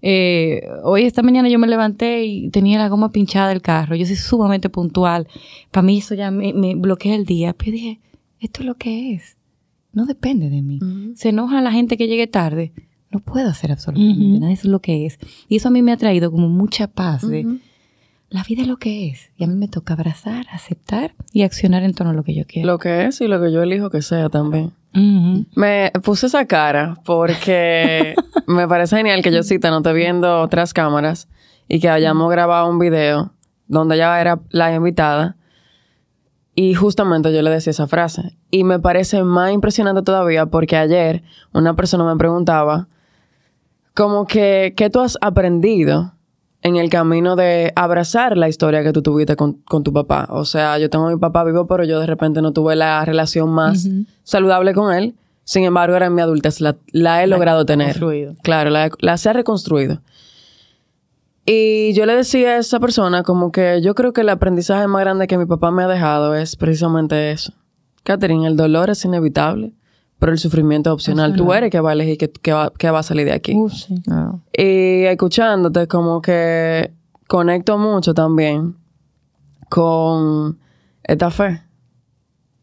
Eh, 0.00 0.62
hoy, 0.82 1.04
esta 1.04 1.22
mañana 1.22 1.48
yo 1.48 1.58
me 1.58 1.66
levanté 1.66 2.24
y 2.24 2.50
tenía 2.50 2.78
la 2.78 2.88
goma 2.88 3.10
pinchada 3.10 3.48
del 3.48 3.62
carro. 3.62 3.96
Yo 3.96 4.06
soy 4.06 4.16
sumamente 4.16 4.70
puntual. 4.70 5.28
Para 5.70 5.82
mí 5.82 5.98
eso 5.98 6.14
ya 6.14 6.30
me, 6.30 6.52
me 6.52 6.74
bloquea 6.74 7.14
el 7.14 7.24
día. 7.24 7.52
Pero 7.52 7.72
dije, 7.72 8.00
esto 8.40 8.62
es 8.62 8.66
lo 8.66 8.74
que 8.74 9.14
es. 9.14 9.37
No 9.98 10.06
depende 10.06 10.48
de 10.48 10.62
mí. 10.62 10.78
Se 11.16 11.30
enoja 11.30 11.60
la 11.60 11.72
gente 11.72 11.96
que 11.96 12.06
llegue 12.06 12.28
tarde. 12.28 12.72
No 13.10 13.18
puedo 13.18 13.48
hacer 13.48 13.72
absolutamente 13.72 14.38
nada. 14.38 14.52
Eso 14.52 14.68
es 14.68 14.70
lo 14.70 14.78
que 14.78 15.06
es. 15.06 15.18
Y 15.48 15.56
eso 15.56 15.66
a 15.66 15.70
mí 15.72 15.82
me 15.82 15.90
ha 15.90 15.96
traído 15.96 16.30
como 16.30 16.48
mucha 16.48 16.86
paz 16.86 17.28
de 17.28 17.58
la 18.30 18.44
vida 18.44 18.62
es 18.62 18.68
lo 18.68 18.76
que 18.76 19.08
es. 19.08 19.32
Y 19.36 19.42
a 19.42 19.48
mí 19.48 19.56
me 19.56 19.66
toca 19.66 19.94
abrazar, 19.94 20.46
aceptar 20.52 21.16
y 21.32 21.42
accionar 21.42 21.82
en 21.82 21.94
torno 21.94 22.12
a 22.12 22.14
lo 22.14 22.22
que 22.22 22.32
yo 22.32 22.44
quiero. 22.46 22.68
Lo 22.68 22.78
que 22.78 23.06
es 23.06 23.20
y 23.20 23.26
lo 23.26 23.42
que 23.42 23.50
yo 23.50 23.60
elijo 23.60 23.90
que 23.90 24.00
sea 24.00 24.28
también. 24.28 24.72
Me 25.56 25.90
puse 26.04 26.28
esa 26.28 26.46
cara 26.46 26.96
porque 27.04 28.14
me 28.46 28.68
parece 28.68 28.98
genial 28.98 29.20
que 29.20 29.32
yo 29.32 29.42
cita 29.42 29.70
no 29.70 29.82
te 29.82 29.92
viendo 29.92 30.42
otras 30.42 30.72
cámaras 30.74 31.26
y 31.66 31.80
que 31.80 31.88
hayamos 31.88 32.30
grabado 32.30 32.70
un 32.70 32.78
video 32.78 33.32
donde 33.66 33.96
ella 33.96 34.20
era 34.20 34.38
la 34.50 34.72
invitada 34.72 35.36
y 36.60 36.74
justamente 36.74 37.32
yo 37.32 37.40
le 37.42 37.50
decía 37.50 37.70
esa 37.70 37.86
frase. 37.86 38.36
Y 38.50 38.64
me 38.64 38.80
parece 38.80 39.22
más 39.22 39.52
impresionante 39.52 40.02
todavía 40.02 40.46
porque 40.46 40.76
ayer 40.76 41.22
una 41.54 41.76
persona 41.76 42.04
me 42.04 42.18
preguntaba 42.18 42.88
como 43.94 44.26
que, 44.26 44.74
¿qué 44.76 44.90
tú 44.90 44.98
has 44.98 45.18
aprendido 45.20 46.14
en 46.62 46.74
el 46.74 46.90
camino 46.90 47.36
de 47.36 47.72
abrazar 47.76 48.36
la 48.36 48.48
historia 48.48 48.82
que 48.82 48.90
tú 48.92 49.02
tuviste 49.02 49.36
con, 49.36 49.52
con 49.52 49.84
tu 49.84 49.92
papá? 49.92 50.26
O 50.30 50.44
sea, 50.44 50.78
yo 50.78 50.90
tengo 50.90 51.06
a 51.06 51.10
mi 51.10 51.16
papá 51.16 51.44
vivo, 51.44 51.68
pero 51.68 51.84
yo 51.84 52.00
de 52.00 52.06
repente 52.06 52.42
no 52.42 52.52
tuve 52.52 52.74
la 52.74 53.04
relación 53.04 53.50
más 53.50 53.88
saludable 54.24 54.74
con 54.74 54.92
él. 54.92 55.14
Sin 55.44 55.62
embargo, 55.62 55.94
ahora 55.94 56.06
en 56.06 56.16
mi 56.16 56.22
adultez 56.22 56.60
la, 56.60 56.76
la 56.90 57.22
he 57.22 57.28
logrado 57.28 57.66
tener. 57.66 57.94
reconstruido. 57.94 58.34
Claro, 58.42 58.70
la, 58.70 58.90
la 58.98 59.16
se 59.16 59.30
ha 59.30 59.32
reconstruido. 59.32 60.00
Y 61.50 61.94
yo 61.94 62.04
le 62.04 62.14
decía 62.14 62.50
a 62.50 62.56
esa 62.58 62.78
persona 62.78 63.22
como 63.22 63.50
que 63.52 63.80
yo 63.80 63.94
creo 63.94 64.12
que 64.12 64.20
el 64.20 64.28
aprendizaje 64.28 64.86
más 64.86 65.00
grande 65.00 65.26
que 65.26 65.38
mi 65.38 65.46
papá 65.46 65.70
me 65.70 65.82
ha 65.82 65.88
dejado 65.88 66.34
es 66.34 66.56
precisamente 66.56 67.30
eso. 67.30 67.54
Catherine, 68.02 68.46
el 68.46 68.54
dolor 68.54 68.90
es 68.90 69.02
inevitable, 69.06 69.72
pero 70.18 70.32
el 70.32 70.38
sufrimiento 70.38 70.90
es 70.90 70.94
opcional. 70.94 71.36
Tú 71.36 71.50
eres 71.54 71.70
que 71.70 71.80
va 71.80 71.88
a 71.88 71.92
elegir 71.94 72.18
que, 72.18 72.30
que 72.30 72.52
va, 72.52 72.70
que 72.76 72.90
va 72.90 72.98
a 72.98 73.02
salir 73.02 73.24
de 73.24 73.32
aquí. 73.32 73.56
Sí. 73.70 73.94
Ah. 74.10 74.34
Y 74.52 75.04
escuchándote 75.04 75.88
como 75.88 76.20
que 76.20 76.92
conecto 77.26 77.78
mucho 77.78 78.12
también 78.12 78.76
con 79.70 80.58
esta 81.02 81.30
fe. 81.30 81.62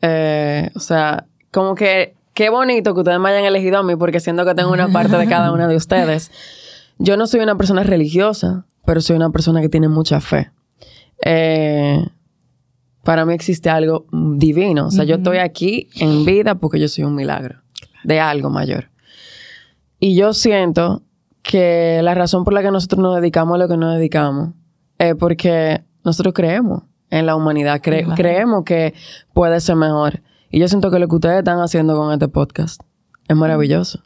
Eh, 0.04 0.70
o 0.76 0.80
sea, 0.80 1.26
como 1.52 1.74
que 1.74 2.16
qué 2.36 2.52
bonito 2.52 2.94
que 2.94 3.00
ustedes 3.00 3.20
me 3.20 3.30
hayan 3.30 3.46
elegido 3.46 3.80
a 3.80 3.84
mí 3.84 3.96
porque 3.96 4.20
siento 4.20 4.46
que 4.46 4.54
tengo 4.54 4.72
una 4.72 4.90
parte 4.90 5.18
de 5.18 5.26
cada 5.26 5.52
una 5.52 5.68
de 5.68 5.76
ustedes. 5.76 6.30
Yo 7.00 7.18
no 7.18 7.26
soy 7.26 7.40
una 7.40 7.58
persona 7.58 7.82
religiosa, 7.82 8.66
pero 8.86 9.02
soy 9.02 9.16
una 9.16 9.30
persona 9.32 9.62
que 9.62 9.70
tiene 9.70 9.88
mucha 9.90 10.20
fe. 10.22 10.52
Eh, 11.24 12.06
para 13.04 13.26
mí 13.26 13.34
existe 13.34 13.70
algo 13.70 14.06
divino. 14.12 14.88
O 14.88 14.92
sea, 14.92 15.04
yo 15.04 15.16
estoy 15.16 15.38
aquí 15.38 15.90
en 16.00 16.26
vida 16.26 16.56
porque 16.56 16.80
yo 16.80 16.88
soy 16.88 17.04
un 17.04 17.16
milagro 17.16 17.62
de 18.04 18.20
algo 18.20 18.50
mayor. 18.50 18.90
Y 20.00 20.16
yo 20.16 20.34
siento 20.34 21.04
que 21.42 22.02
la 22.04 22.16
razón 22.16 22.44
por 22.44 22.54
la 22.54 22.62
que 22.64 22.72
nosotros 22.72 23.00
nos 23.02 23.16
dedicamos 23.16 23.56
a 23.56 23.58
lo 23.60 23.68
que 23.68 23.78
nos 23.78 23.96
dedicamos 23.96 24.50
es 24.98 25.16
porque 25.16 25.84
nosotros 26.04 26.34
creemos 26.34 26.84
en 27.12 27.26
la 27.28 27.36
humanidad, 27.36 27.80
cre- 27.82 28.00
Claro. 28.04 28.16
creemos 28.16 28.64
que 28.66 28.94
puede 29.34 29.60
ser 29.62 29.76
mejor. 29.76 30.22
Y 30.50 30.60
yo 30.60 30.68
siento 30.68 30.90
que 30.90 31.00
lo 31.00 31.08
que 31.08 31.16
ustedes 31.16 31.38
están 31.40 31.60
haciendo 31.60 31.96
con 31.96 32.12
este 32.12 32.28
podcast 32.28 32.82
es 33.28 33.36
maravilloso. 33.36 34.02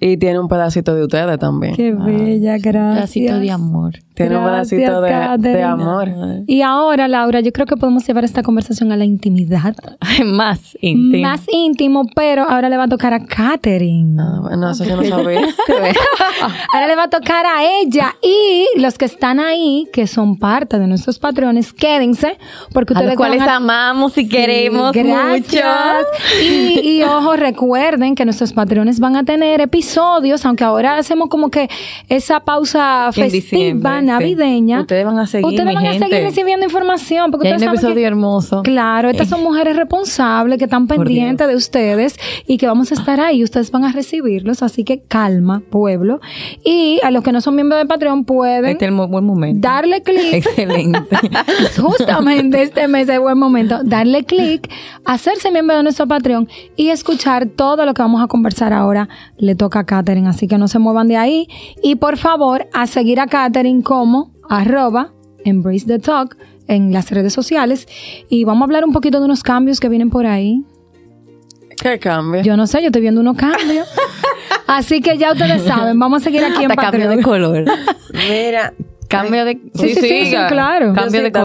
Y 0.00 0.16
tiene 0.18 0.38
un 0.38 0.48
pedacito 0.48 0.94
de 0.94 1.02
ustedes 1.02 1.38
también. 1.38 1.74
Qué 1.74 1.92
bella, 1.92 2.58
gracias. 2.58 3.10
Pedacito 3.10 3.38
de 3.40 3.50
amor. 3.50 3.92
Tiene 4.14 4.38
un 4.38 4.44
Gracias, 4.44 4.80
pedacito 4.80 5.00
de, 5.38 5.62
amor. 5.64 6.08
Y 6.46 6.62
ahora, 6.62 7.08
Laura, 7.08 7.40
yo 7.40 7.50
creo 7.50 7.66
que 7.66 7.76
podemos 7.76 8.06
llevar 8.06 8.22
esta 8.22 8.44
conversación 8.44 8.92
a 8.92 8.96
la 8.96 9.04
intimidad. 9.04 9.74
Más 10.24 10.78
íntimo. 10.80 11.28
Más 11.28 11.42
íntimo, 11.50 12.02
pero 12.14 12.44
ahora 12.48 12.68
le 12.68 12.76
va 12.76 12.84
a 12.84 12.88
tocar 12.88 13.12
a 13.12 13.24
Katherine. 13.26 14.22
Ah, 14.22 14.38
bueno, 14.42 14.70
eso 14.70 14.84
yo 14.84 14.94
no 14.96 15.02
sabía. 15.04 15.40
Ahora 16.72 16.86
le 16.86 16.94
va 16.96 17.04
a 17.04 17.10
tocar 17.10 17.44
a 17.46 17.64
ella 17.64 18.14
y 18.22 18.66
los 18.80 18.98
que 18.98 19.04
están 19.04 19.40
ahí, 19.40 19.88
que 19.92 20.06
son 20.06 20.38
parte 20.38 20.78
de 20.78 20.86
nuestros 20.86 21.18
patrones, 21.18 21.72
quédense, 21.72 22.38
porque 22.72 22.92
a 22.92 22.96
ustedes 22.96 23.10
los 23.12 23.16
cuales 23.16 23.40
a- 23.42 23.56
amamos 23.56 24.16
y 24.18 24.22
Sí, 24.24 24.28
queremos 24.28 24.92
gracias. 24.92 25.64
mucho. 25.64 26.44
Y, 26.44 26.98
y 26.98 27.02
ojo, 27.02 27.34
recuerden 27.36 28.14
que 28.14 28.24
nuestros 28.24 28.52
patrones 28.52 29.00
van 29.00 29.16
a 29.16 29.24
tener 29.24 29.63
episodios, 29.64 30.44
aunque 30.46 30.64
ahora 30.64 30.96
hacemos 30.96 31.28
como 31.28 31.50
que 31.50 31.68
esa 32.08 32.40
pausa 32.40 33.10
festiva, 33.12 34.00
sí. 34.00 34.06
navideña. 34.06 34.80
Ustedes 34.80 35.04
van 35.04 35.18
a 35.18 35.26
seguir, 35.26 35.46
Ustedes 35.46 35.66
van 35.74 35.76
a 35.76 35.80
gente. 35.92 36.06
seguir 36.08 36.22
recibiendo 36.24 36.64
información. 36.64 37.30
Porque 37.30 37.48
hay 37.48 37.54
un 37.54 37.58
saben 37.60 37.74
episodio 37.74 37.94
que- 37.96 38.04
hermoso. 38.04 38.62
Claro, 38.62 39.08
estas 39.10 39.26
Eh, 39.26 39.30
son 39.30 39.42
mujeres 39.42 39.76
responsables 39.76 40.58
que 40.58 40.64
están 40.64 40.86
pendientes 40.86 41.48
de 41.48 41.56
ustedes 41.56 42.16
y 42.46 42.58
que 42.58 42.66
vamos 42.66 42.90
a 42.92 42.94
estar 42.94 43.20
ahí. 43.20 43.42
Ustedes 43.42 43.70
van 43.70 43.84
a 43.84 43.92
recibirlos, 43.92 44.62
así 44.62 44.84
que 44.84 45.02
calma, 45.02 45.62
pueblo. 45.70 46.20
Y 46.64 47.00
a 47.02 47.10
los 47.10 47.22
que 47.24 47.32
no 47.32 47.40
son 47.40 47.54
miembros 47.56 47.80
de 47.80 47.86
Patreon 47.86 48.24
pueden 48.24 48.66
Este 48.72 48.84
es 48.84 48.88
el 48.90 48.94
mo- 48.94 49.08
buen 49.08 49.24
momento. 49.24 49.66
darle 49.66 50.02
clic 50.02 50.34
Excelente. 50.34 51.00
justamente 51.80 52.62
este 52.62 52.88
mes 52.88 53.08
es 53.08 53.18
buen 53.18 53.38
momento, 53.38 53.80
darle 53.84 54.24
clic, 54.24 54.70
hacerse 55.04 55.50
miembro 55.50 55.76
de 55.76 55.82
nuestro 55.82 56.06
Patreon 56.06 56.48
y 56.76 56.88
escuchar 56.90 57.46
todo 57.46 57.84
lo 57.86 57.94
que 57.94 58.02
vamos 58.02 58.22
a 58.22 58.26
conversar 58.26 58.72
ahora. 58.72 59.08
Le 59.54 59.56
toca 59.56 59.78
a 59.78 59.84
Katherine, 59.84 60.28
así 60.28 60.48
que 60.48 60.58
no 60.58 60.66
se 60.66 60.80
muevan 60.80 61.06
de 61.06 61.16
ahí. 61.16 61.46
Y 61.80 61.94
por 61.94 62.16
favor, 62.16 62.66
a 62.72 62.88
seguir 62.88 63.20
a 63.20 63.28
Katherine 63.28 63.84
como 63.84 64.32
arroba 64.50 65.12
embrace 65.44 65.86
the 65.86 66.00
talk 66.00 66.36
en 66.66 66.92
las 66.92 67.12
redes 67.12 67.32
sociales. 67.32 67.86
Y 68.28 68.42
vamos 68.42 68.62
a 68.62 68.64
hablar 68.64 68.84
un 68.84 68.92
poquito 68.92 69.20
de 69.20 69.26
unos 69.26 69.44
cambios 69.44 69.78
que 69.78 69.88
vienen 69.88 70.10
por 70.10 70.26
ahí. 70.26 70.64
¿Qué 71.80 72.00
cambio? 72.00 72.42
Yo 72.42 72.56
no 72.56 72.66
sé, 72.66 72.80
yo 72.80 72.86
estoy 72.86 73.02
viendo 73.02 73.20
unos 73.20 73.36
cambios. 73.36 73.86
Así 74.66 75.00
que 75.00 75.18
ya 75.18 75.30
ustedes 75.30 75.62
saben, 75.62 76.00
vamos 76.00 76.22
a 76.22 76.24
seguir 76.24 76.42
aquí 76.42 76.64
en 76.64 76.72
Hasta 76.72 76.82
cambio 76.90 77.08
Patreon. 77.08 77.16
de 77.16 77.22
color. 77.22 77.64
Mira, 78.12 78.74
Cambio 79.08 79.44
de... 79.44 79.60
Sí, 79.74 79.90
sí, 79.90 80.00
sí, 80.00 80.26
sí, 80.26 80.36
claro. 80.48 80.92
Cambio 80.94 81.20
de 81.22 81.28
sí, 81.28 81.32